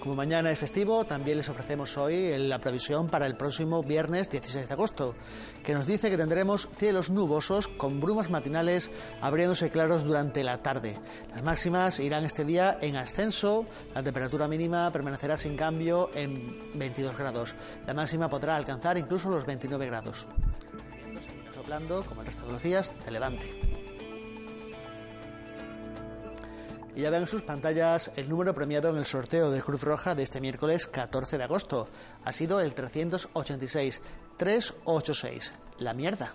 Como 0.00 0.14
mañana 0.14 0.50
es 0.50 0.58
festivo, 0.58 1.04
también 1.04 1.36
les 1.36 1.50
ofrecemos 1.50 1.98
hoy 1.98 2.36
la 2.38 2.58
previsión 2.58 3.08
para 3.08 3.26
el 3.26 3.36
próximo 3.36 3.82
viernes 3.82 4.30
16 4.30 4.66
de 4.66 4.72
agosto, 4.72 5.14
que 5.62 5.74
nos 5.74 5.86
dice 5.86 6.08
que 6.08 6.16
tendremos 6.16 6.70
cielos 6.78 7.10
nubosos 7.10 7.68
con 7.68 8.00
brumas 8.00 8.30
matinales 8.30 8.90
abriéndose 9.20 9.68
claros 9.68 10.04
durante 10.04 10.42
la 10.42 10.62
tarde. 10.62 10.96
Las 11.34 11.42
máximas 11.42 12.00
irán 12.00 12.24
este 12.24 12.46
día 12.46 12.78
en 12.80 12.96
ascenso, 12.96 13.66
la 13.94 14.02
temperatura 14.02 14.48
mínima 14.48 14.90
permanecerá 14.90 15.36
sin 15.36 15.54
cambio 15.54 16.08
en 16.14 16.78
22 16.78 17.18
grados. 17.18 17.54
La 17.86 17.92
máxima 17.92 18.30
podrá 18.30 18.56
alcanzar 18.56 18.96
incluso 18.96 19.28
los 19.28 19.44
29 19.44 19.84
grados. 19.84 20.26
Soplando, 21.54 22.02
como 22.04 22.22
el 22.22 22.26
resto 22.26 22.46
de 22.46 22.52
los 22.52 22.62
días, 22.62 22.94
de 23.04 23.10
levante. 23.10 23.79
Y 26.94 27.02
ya 27.02 27.10
ven 27.10 27.22
en 27.22 27.28
sus 27.28 27.42
pantallas 27.42 28.10
el 28.16 28.28
número 28.28 28.54
premiado 28.54 28.90
en 28.90 28.96
el 28.96 29.04
sorteo 29.04 29.50
de 29.50 29.62
Cruz 29.62 29.82
Roja 29.82 30.14
de 30.14 30.22
este 30.22 30.40
miércoles 30.40 30.86
14 30.86 31.38
de 31.38 31.44
agosto. 31.44 31.88
Ha 32.24 32.32
sido 32.32 32.60
el 32.60 32.74
386 32.74 34.00
386. 34.36 35.52
La 35.78 35.94
mierda. 35.94 36.32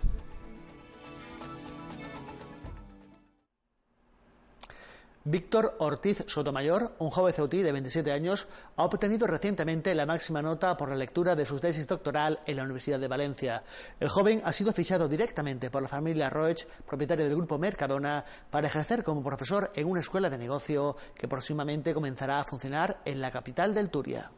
Víctor 5.28 5.74
Ortiz 5.80 6.22
Sotomayor, 6.28 6.94
un 7.00 7.10
joven 7.10 7.34
ceutí 7.34 7.60
de 7.60 7.72
27 7.72 8.12
años, 8.12 8.46
ha 8.76 8.84
obtenido 8.84 9.26
recientemente 9.26 9.92
la 9.92 10.06
máxima 10.06 10.40
nota 10.40 10.76
por 10.76 10.88
la 10.88 10.94
lectura 10.94 11.34
de 11.34 11.44
su 11.44 11.58
tesis 11.58 11.88
doctoral 11.88 12.38
en 12.46 12.54
la 12.54 12.62
Universidad 12.62 13.00
de 13.00 13.08
Valencia. 13.08 13.64
El 13.98 14.08
joven 14.08 14.40
ha 14.44 14.52
sido 14.52 14.72
fichado 14.72 15.08
directamente 15.08 15.68
por 15.68 15.82
la 15.82 15.88
familia 15.88 16.30
Roech, 16.30 16.64
propietaria 16.86 17.24
del 17.24 17.34
grupo 17.34 17.58
Mercadona, 17.58 18.24
para 18.52 18.68
ejercer 18.68 19.02
como 19.02 19.24
profesor 19.24 19.72
en 19.74 19.90
una 19.90 19.98
escuela 19.98 20.30
de 20.30 20.38
negocio 20.38 20.96
que 21.16 21.26
próximamente 21.26 21.92
comenzará 21.92 22.38
a 22.38 22.44
funcionar 22.44 23.00
en 23.04 23.20
la 23.20 23.32
capital 23.32 23.74
del 23.74 23.90
Turia. 23.90 24.30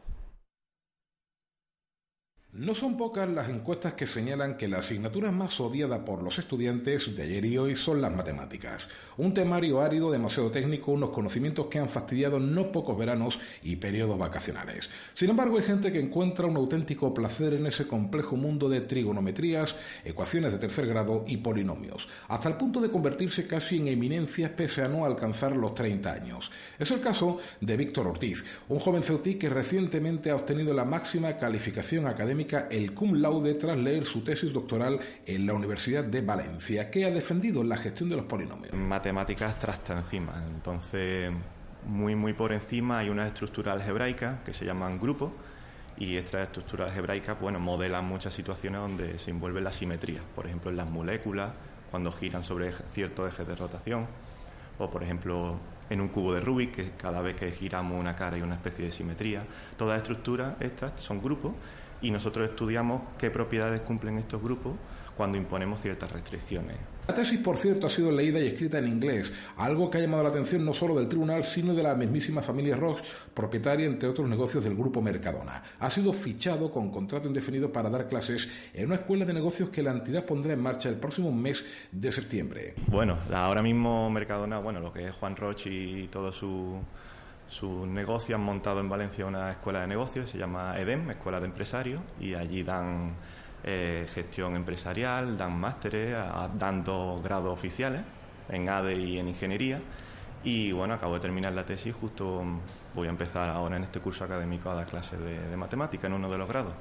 No 2.51 2.73
son 2.73 2.97
pocas 2.97 3.29
las 3.29 3.47
encuestas 3.47 3.93
que 3.93 4.07
señalan 4.07 4.57
que 4.57 4.67
la 4.67 4.79
asignatura 4.79 5.31
más 5.31 5.59
odiada 5.59 6.03
por 6.03 6.23
los 6.23 6.39
estudiantes 6.39 7.15
de 7.15 7.21
ayer 7.21 7.45
y 7.45 7.59
hoy 7.59 7.75
son 7.75 8.01
las 8.01 8.11
matemáticas. 8.11 8.87
Un 9.17 9.35
temario 9.35 9.81
árido, 9.81 10.09
demasiado 10.09 10.49
técnico, 10.49 10.91
unos 10.91 11.11
conocimientos 11.11 11.67
que 11.67 11.77
han 11.77 11.89
fastidiado 11.89 12.39
no 12.39 12.71
pocos 12.71 12.97
veranos 12.97 13.37
y 13.61 13.75
periodos 13.75 14.17
vacacionales. 14.17 14.89
Sin 15.13 15.29
embargo, 15.29 15.59
hay 15.59 15.63
gente 15.63 15.91
que 15.91 15.99
encuentra 15.99 16.47
un 16.47 16.57
auténtico 16.57 17.13
placer 17.13 17.53
en 17.53 17.67
ese 17.67 17.85
complejo 17.85 18.35
mundo 18.35 18.67
de 18.67 18.81
trigonometrías, 18.81 19.75
ecuaciones 20.03 20.51
de 20.51 20.57
tercer 20.57 20.87
grado 20.87 21.25
y 21.27 21.37
polinomios, 21.37 22.07
hasta 22.29 22.49
el 22.49 22.55
punto 22.55 22.81
de 22.81 22.89
convertirse 22.89 23.45
casi 23.45 23.77
en 23.77 23.89
eminencias 23.89 24.49
pese 24.49 24.81
a 24.81 24.87
no 24.87 25.05
alcanzar 25.05 25.55
los 25.55 25.75
30 25.75 26.11
años. 26.11 26.49
Es 26.79 26.89
el 26.89 26.99
caso 26.99 27.37
de 27.61 27.77
Víctor 27.77 28.07
Ortiz, 28.07 28.43
un 28.69 28.79
joven 28.79 29.03
ceutí 29.03 29.35
que 29.35 29.49
recientemente 29.49 30.31
ha 30.31 30.35
obtenido 30.35 30.73
la 30.73 30.83
máxima 30.83 31.37
calificación 31.37 32.07
académica 32.07 32.38
el 32.69 32.93
cum 32.93 33.15
laude 33.15 33.55
tras 33.55 33.77
leer 33.77 34.05
su 34.05 34.23
tesis 34.23 34.53
doctoral 34.53 34.99
en 35.25 35.45
la 35.45 35.53
Universidad 35.53 36.03
de 36.03 36.21
Valencia, 36.21 36.89
que 36.89 37.05
ha 37.05 37.11
defendido 37.11 37.63
la 37.63 37.77
gestión 37.77 38.09
de 38.09 38.15
los 38.15 38.25
polinomios. 38.25 38.73
Matemáticas 38.73 39.59
trasta 39.59 39.97
encima, 39.97 40.43
entonces 40.47 41.31
muy 41.85 42.15
muy 42.15 42.33
por 42.33 42.51
encima 42.51 42.99
hay 42.99 43.09
unas 43.09 43.27
estructuras 43.27 43.75
algebraicas 43.75 44.41
que 44.41 44.53
se 44.53 44.65
llaman 44.65 44.99
grupos 44.99 45.31
y 45.97 46.15
estas 46.15 46.43
estructuras 46.43 46.89
algebraicas 46.89 47.39
bueno, 47.39 47.59
modelan 47.59 48.05
muchas 48.05 48.33
situaciones 48.33 48.79
donde 48.79 49.19
se 49.19 49.31
envuelve 49.31 49.61
la 49.61 49.73
simetría, 49.73 50.21
por 50.35 50.47
ejemplo 50.47 50.71
en 50.71 50.77
las 50.77 50.89
moléculas, 50.89 51.51
cuando 51.91 52.11
giran 52.11 52.43
sobre 52.43 52.71
ciertos 52.93 53.33
ejes 53.33 53.47
de 53.47 53.55
rotación, 53.55 54.07
o 54.77 54.89
por 54.89 55.03
ejemplo 55.03 55.59
en 55.89 56.01
un 56.01 56.07
cubo 56.07 56.33
de 56.33 56.39
Rubik, 56.39 56.75
que 56.75 56.91
cada 56.91 57.21
vez 57.21 57.35
que 57.35 57.51
giramos 57.51 57.99
una 57.99 58.15
cara 58.15 58.35
hay 58.35 58.41
una 58.41 58.55
especie 58.55 58.85
de 58.85 58.91
simetría. 58.91 59.43
Todas 59.77 59.97
estructuras 59.97 60.55
estas 60.61 60.99
son 61.01 61.21
grupos 61.21 61.53
y 62.01 62.11
nosotros 62.11 62.49
estudiamos 62.49 63.01
qué 63.17 63.29
propiedades 63.29 63.81
cumplen 63.81 64.17
estos 64.17 64.41
grupos 64.41 64.73
cuando 65.19 65.37
imponemos 65.37 65.81
ciertas 65.81 66.09
restricciones. 66.11 66.77
La 67.09 67.13
tesis, 67.13 67.39
por 67.39 67.57
cierto, 67.57 67.87
ha 67.87 67.89
sido 67.89 68.09
leída 68.09 68.39
y 68.39 68.47
escrita 68.47 68.77
en 68.77 68.87
inglés, 68.87 69.33
algo 69.57 69.89
que 69.89 69.97
ha 69.97 70.01
llamado 70.01 70.23
la 70.23 70.29
atención 70.29 70.63
no 70.63 70.73
solo 70.73 70.95
del 70.95 71.09
tribunal, 71.09 71.43
sino 71.43 71.73
de 71.73 71.83
la 71.83 71.95
mismísima 71.95 72.41
familia 72.41 72.77
Roche, 72.77 73.03
propietaria, 73.33 73.85
entre 73.87 74.07
otros 74.07 74.29
negocios, 74.29 74.63
del 74.63 74.75
grupo 74.75 75.01
Mercadona. 75.01 75.61
Ha 75.79 75.89
sido 75.89 76.13
fichado 76.13 76.71
con 76.71 76.91
contrato 76.91 77.27
indefinido 77.27 77.73
para 77.73 77.89
dar 77.89 78.07
clases 78.07 78.47
en 78.73 78.85
una 78.85 78.95
escuela 78.95 79.25
de 79.25 79.33
negocios 79.33 79.69
que 79.69 79.83
la 79.83 79.91
entidad 79.91 80.23
pondrá 80.23 80.53
en 80.53 80.61
marcha 80.61 80.87
el 80.87 80.95
próximo 80.95 81.31
mes 81.33 81.65
de 81.91 82.11
septiembre. 82.11 82.75
Bueno, 82.87 83.17
ahora 83.33 83.61
mismo 83.61 84.09
Mercadona, 84.09 84.59
bueno, 84.59 84.79
lo 84.79 84.93
que 84.93 85.05
es 85.05 85.15
Juan 85.15 85.35
Roche 85.35 85.69
y 85.69 86.07
todo 86.07 86.31
su 86.31 86.79
su 87.49 87.85
negocio 87.85 88.35
han 88.35 88.41
montado 88.41 88.79
en 88.79 88.89
Valencia 88.89 89.25
una 89.25 89.51
escuela 89.51 89.81
de 89.81 89.87
negocios, 89.87 90.29
se 90.29 90.37
llama 90.37 90.79
EDEM, 90.79 91.09
Escuela 91.11 91.39
de 91.39 91.47
Empresarios, 91.47 92.01
y 92.19 92.35
allí 92.35 92.63
dan 92.63 93.15
eh, 93.63 94.07
gestión 94.13 94.55
empresarial, 94.55 95.37
dan 95.37 95.59
másteres, 95.59 96.15
dando 96.57 97.19
grados 97.23 97.51
oficiales 97.51 98.01
en 98.49 98.69
ADE 98.69 98.95
y 98.95 99.19
en 99.19 99.27
ingeniería. 99.29 99.81
Y 100.43 100.71
bueno, 100.71 100.93
acabo 100.93 101.15
de 101.15 101.19
terminar 101.19 101.53
la 101.53 101.65
tesis, 101.65 101.93
justo 101.93 102.43
voy 102.95 103.07
a 103.07 103.09
empezar 103.09 103.49
ahora 103.49 103.77
en 103.77 103.83
este 103.83 103.99
curso 103.99 104.23
académico 104.23 104.69
a 104.69 104.75
dar 104.75 104.87
clases 104.87 105.19
de, 105.19 105.49
de 105.49 105.57
matemática 105.57 106.07
en 106.07 106.13
uno 106.13 106.29
de 106.29 106.37
los 106.37 106.47
grados. 106.47 106.73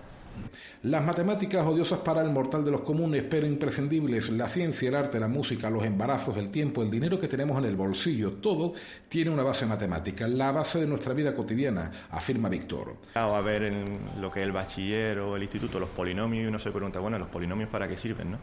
Las 0.85 1.05
matemáticas 1.05 1.67
odiosas 1.67 1.99
para 2.01 2.23
el 2.23 2.31
mortal 2.31 2.65
de 2.65 2.71
los 2.71 2.83
comunes, 2.83 3.25
pero 3.29 3.47
imprescindibles, 3.47 4.31
la 4.31 4.49
ciencia, 4.49 4.89
el 4.89 4.95
arte, 4.95 5.19
la 5.19 5.27
música, 5.27 5.69
los 5.69 5.85
embarazos, 5.85 6.37
el 6.37 6.51
tiempo, 6.51 6.83
el 6.83 6.91
dinero 6.91 7.19
que 7.19 7.27
tenemos 7.27 7.59
en 7.59 7.65
el 7.65 7.75
bolsillo, 7.75 8.35
todo 8.35 8.75
tiene 9.09 9.31
una 9.31 9.43
base 9.43 9.67
matemática, 9.67 10.29
la 10.29 10.53
base 10.53 10.79
de 10.79 10.87
nuestra 10.87 11.13
vida 11.15 11.35
cotidiana, 11.35 11.91
afirma 12.11 12.49
Víctor. 12.49 12.97
A 13.15 13.41
ver 13.41 13.65
en 13.65 13.99
lo 14.21 14.31
que 14.31 14.41
es 14.41 14.47
el 14.47 14.53
bachiller 14.53 15.19
o 15.19 15.37
el 15.37 15.43
instituto, 15.43 15.81
los 15.81 15.91
polinomios, 15.91 16.45
y 16.45 16.47
uno 16.47 16.59
se 16.59 16.71
pregunta, 16.71 17.01
bueno, 17.01 17.19
¿los 17.19 17.29
polinomios 17.29 17.69
para 17.71 17.89
qué 17.89 17.97
sirven? 17.97 18.31
¿no? 18.33 18.39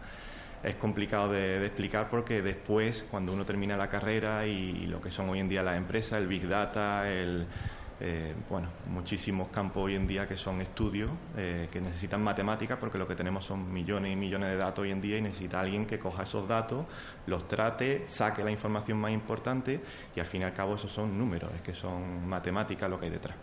Es 0.65 0.75
complicado 0.75 1.31
de, 1.31 1.63
explicar 1.65 2.09
porque 2.09 2.41
después, 2.41 3.05
cuando 3.09 3.33
uno 3.33 3.45
termina 3.45 3.77
la 3.77 3.87
carrera 3.87 4.47
y, 4.47 4.87
lo 4.87 4.99
que 4.99 5.11
son 5.11 5.29
hoy 5.29 5.39
en 5.39 5.47
día 5.47 5.61
las 5.61 5.77
empresas, 5.77 6.17
el 6.17 6.27
Big 6.27 6.47
Data, 6.47 7.09
el, 7.11 7.45
eh, 7.99 8.33
bueno, 8.49 8.69
muchísimos 8.87 9.49
campos 9.49 9.83
hoy 9.83 9.95
en 9.95 10.07
día 10.07 10.27
que 10.27 10.35
son 10.35 10.61
estudios 10.61 11.11
eh, 11.37 11.69
que 11.71 11.79
necesitan 11.79 12.21
matemáticas 12.21 12.77
porque 12.79 12.97
lo 12.97 13.07
que 13.07 13.15
tenemos 13.15 13.45
son 13.45 13.71
millones 13.71 14.11
y 14.11 14.15
millones 14.15 14.49
de 14.49 14.57
datos 14.57 14.83
hoy 14.83 14.91
en 14.91 15.01
día 15.01 15.17
y 15.17 15.21
necesita 15.21 15.61
alguien 15.61 15.85
que 15.85 15.99
coja 15.99 16.23
esos 16.23 16.47
datos, 16.47 16.85
los 17.27 17.47
trate, 17.47 18.03
saque 18.07 18.43
la 18.43 18.51
información 18.51 18.97
más 18.97 19.11
importante 19.11 19.81
y 20.15 20.19
al 20.19 20.25
fin 20.25 20.41
y 20.41 20.43
al 20.45 20.53
cabo 20.53 20.75
esos 20.75 20.91
son 20.91 21.17
números, 21.17 21.51
es 21.55 21.61
que 21.61 21.73
son 21.73 22.27
matemáticas 22.27 22.89
lo 22.89 22.99
que 22.99 23.05
hay 23.05 23.11
detrás. 23.11 23.35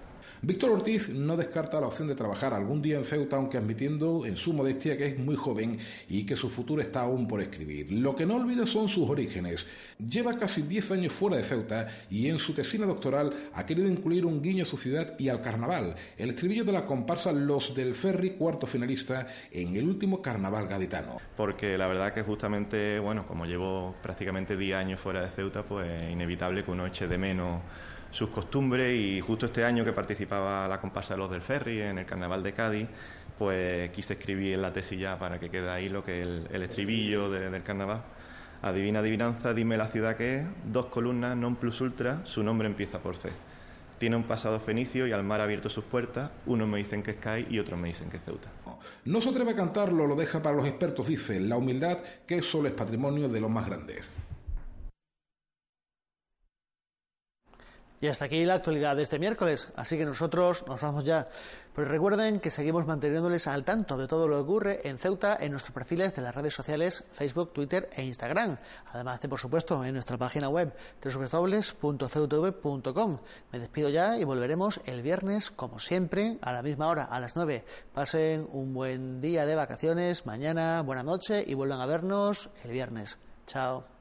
Víctor 0.44 0.70
Ortiz 0.70 1.08
no 1.08 1.36
descarta 1.36 1.80
la 1.80 1.86
opción 1.86 2.08
de 2.08 2.16
trabajar 2.16 2.52
algún 2.52 2.82
día 2.82 2.96
en 2.96 3.04
Ceuta, 3.04 3.36
aunque 3.36 3.58
admitiendo 3.58 4.26
en 4.26 4.36
su 4.36 4.52
modestia 4.52 4.96
que 4.96 5.06
es 5.06 5.16
muy 5.16 5.36
joven 5.36 5.78
y 6.08 6.26
que 6.26 6.36
su 6.36 6.50
futuro 6.50 6.82
está 6.82 7.02
aún 7.02 7.28
por 7.28 7.40
escribir. 7.40 7.92
Lo 7.92 8.16
que 8.16 8.26
no 8.26 8.34
olvida 8.34 8.66
son 8.66 8.88
sus 8.88 9.08
orígenes. 9.08 9.64
Lleva 9.98 10.36
casi 10.36 10.62
10 10.62 10.90
años 10.90 11.12
fuera 11.12 11.36
de 11.36 11.44
Ceuta 11.44 11.86
y 12.10 12.28
en 12.28 12.40
su 12.40 12.54
tesina 12.54 12.86
doctoral 12.86 13.50
ha 13.54 13.64
querido 13.64 13.86
incluir 13.86 14.26
un 14.26 14.42
guiño 14.42 14.64
a 14.64 14.66
su 14.66 14.76
ciudad 14.76 15.14
y 15.16 15.28
al 15.28 15.42
carnaval, 15.42 15.94
el 16.18 16.30
estribillo 16.30 16.64
de 16.64 16.72
la 16.72 16.86
comparsa 16.86 17.30
Los 17.30 17.72
del 17.72 17.94
Ferry, 17.94 18.30
cuarto 18.30 18.66
finalista 18.66 19.28
en 19.52 19.76
el 19.76 19.88
último 19.88 20.20
carnaval 20.20 20.66
gaditano. 20.66 21.18
Porque 21.36 21.78
la 21.78 21.86
verdad 21.86 22.12
que 22.12 22.22
justamente, 22.22 22.98
bueno, 22.98 23.28
como 23.28 23.46
llevo 23.46 23.71
prácticamente 24.02 24.56
10 24.56 24.76
años 24.76 25.00
fuera 25.00 25.20
de 25.20 25.28
Ceuta, 25.28 25.62
pues 25.62 25.88
es 25.88 26.10
inevitable 26.10 26.64
que 26.64 26.70
uno 26.70 26.86
eche 26.86 27.06
de 27.06 27.18
menos 27.18 27.60
sus 28.10 28.28
costumbres 28.28 28.94
y 28.94 29.20
justo 29.20 29.46
este 29.46 29.64
año 29.64 29.84
que 29.84 29.92
participaba 29.92 30.68
la 30.68 30.80
comparsa 30.80 31.14
de 31.14 31.18
los 31.18 31.30
del 31.30 31.40
ferry 31.40 31.80
en 31.80 31.98
el 31.98 32.06
carnaval 32.06 32.42
de 32.42 32.52
Cádiz, 32.52 32.88
pues 33.38 33.90
quise 33.90 34.14
escribir 34.14 34.54
en 34.54 34.62
la 34.62 34.72
tesis 34.72 35.00
ya 35.00 35.18
para 35.18 35.40
que 35.40 35.50
quede 35.50 35.70
ahí 35.70 35.88
lo 35.88 36.04
que 36.04 36.20
es 36.22 36.28
el, 36.52 36.62
estribillo 36.62 37.30
del 37.30 37.62
carnaval. 37.62 38.02
Adivina, 38.62 39.00
adivinanza, 39.00 39.52
dime 39.54 39.76
la 39.76 39.88
ciudad 39.88 40.16
que 40.16 40.36
es, 40.36 40.46
dos 40.64 40.86
columnas, 40.86 41.36
non 41.36 41.56
plus 41.56 41.80
ultra, 41.80 42.22
su 42.24 42.44
nombre 42.44 42.68
empieza 42.68 43.02
por 43.02 43.16
C. 43.16 43.30
Tiene 44.02 44.16
un 44.16 44.24
pasado 44.24 44.58
fenicio 44.58 45.06
y 45.06 45.12
al 45.12 45.22
mar 45.22 45.40
ha 45.40 45.44
abierto 45.44 45.68
sus 45.68 45.84
puertas, 45.84 46.32
unos 46.46 46.66
me 46.66 46.78
dicen 46.78 47.04
que 47.04 47.12
es 47.12 47.18
CAI 47.18 47.46
y 47.48 47.60
otros 47.60 47.78
me 47.78 47.86
dicen 47.86 48.10
que 48.10 48.16
es 48.16 48.24
Ceuta. 48.24 48.50
No 49.04 49.20
se 49.20 49.28
atreve 49.28 49.52
a 49.52 49.54
cantarlo, 49.54 50.08
lo 50.08 50.16
deja 50.16 50.42
para 50.42 50.56
los 50.56 50.66
expertos, 50.66 51.06
dice, 51.06 51.38
la 51.38 51.56
humildad 51.56 51.98
que 52.26 52.42
solo 52.42 52.66
es 52.66 52.74
patrimonio 52.74 53.28
de 53.28 53.40
los 53.40 53.48
más 53.48 53.64
grandes. 53.64 54.04
Y 58.02 58.08
hasta 58.08 58.24
aquí 58.24 58.44
la 58.44 58.54
actualidad 58.54 58.96
de 58.96 59.04
este 59.04 59.20
miércoles, 59.20 59.68
así 59.76 59.96
que 59.96 60.04
nosotros 60.04 60.64
nos 60.66 60.80
vamos 60.80 61.04
ya. 61.04 61.28
Pero 61.72 61.86
recuerden 61.86 62.40
que 62.40 62.50
seguimos 62.50 62.84
manteniéndoles 62.84 63.46
al 63.46 63.62
tanto 63.62 63.96
de 63.96 64.08
todo 64.08 64.26
lo 64.26 64.38
que 64.38 64.42
ocurre 64.42 64.80
en 64.88 64.98
Ceuta 64.98 65.36
en 65.38 65.52
nuestros 65.52 65.72
perfiles 65.72 66.12
de 66.16 66.22
las 66.22 66.34
redes 66.34 66.52
sociales 66.52 67.04
Facebook, 67.12 67.52
Twitter 67.52 67.88
e 67.92 68.02
Instagram. 68.02 68.56
Además 68.92 69.20
de, 69.20 69.28
por 69.28 69.38
supuesto, 69.38 69.84
en 69.84 69.94
nuestra 69.94 70.18
página 70.18 70.48
web 70.48 70.74
www.ceutv.com. 71.00 73.18
Me 73.52 73.60
despido 73.60 73.88
ya 73.88 74.18
y 74.18 74.24
volveremos 74.24 74.80
el 74.84 75.00
viernes, 75.00 75.52
como 75.52 75.78
siempre, 75.78 76.38
a 76.42 76.52
la 76.52 76.64
misma 76.64 76.88
hora, 76.88 77.04
a 77.04 77.20
las 77.20 77.36
9. 77.36 77.64
Pasen 77.94 78.48
un 78.50 78.74
buen 78.74 79.20
día 79.20 79.46
de 79.46 79.54
vacaciones, 79.54 80.26
mañana, 80.26 80.82
buena 80.82 81.04
noche 81.04 81.44
y 81.46 81.54
vuelvan 81.54 81.80
a 81.80 81.86
vernos 81.86 82.50
el 82.64 82.72
viernes. 82.72 83.20
Chao. 83.46 83.91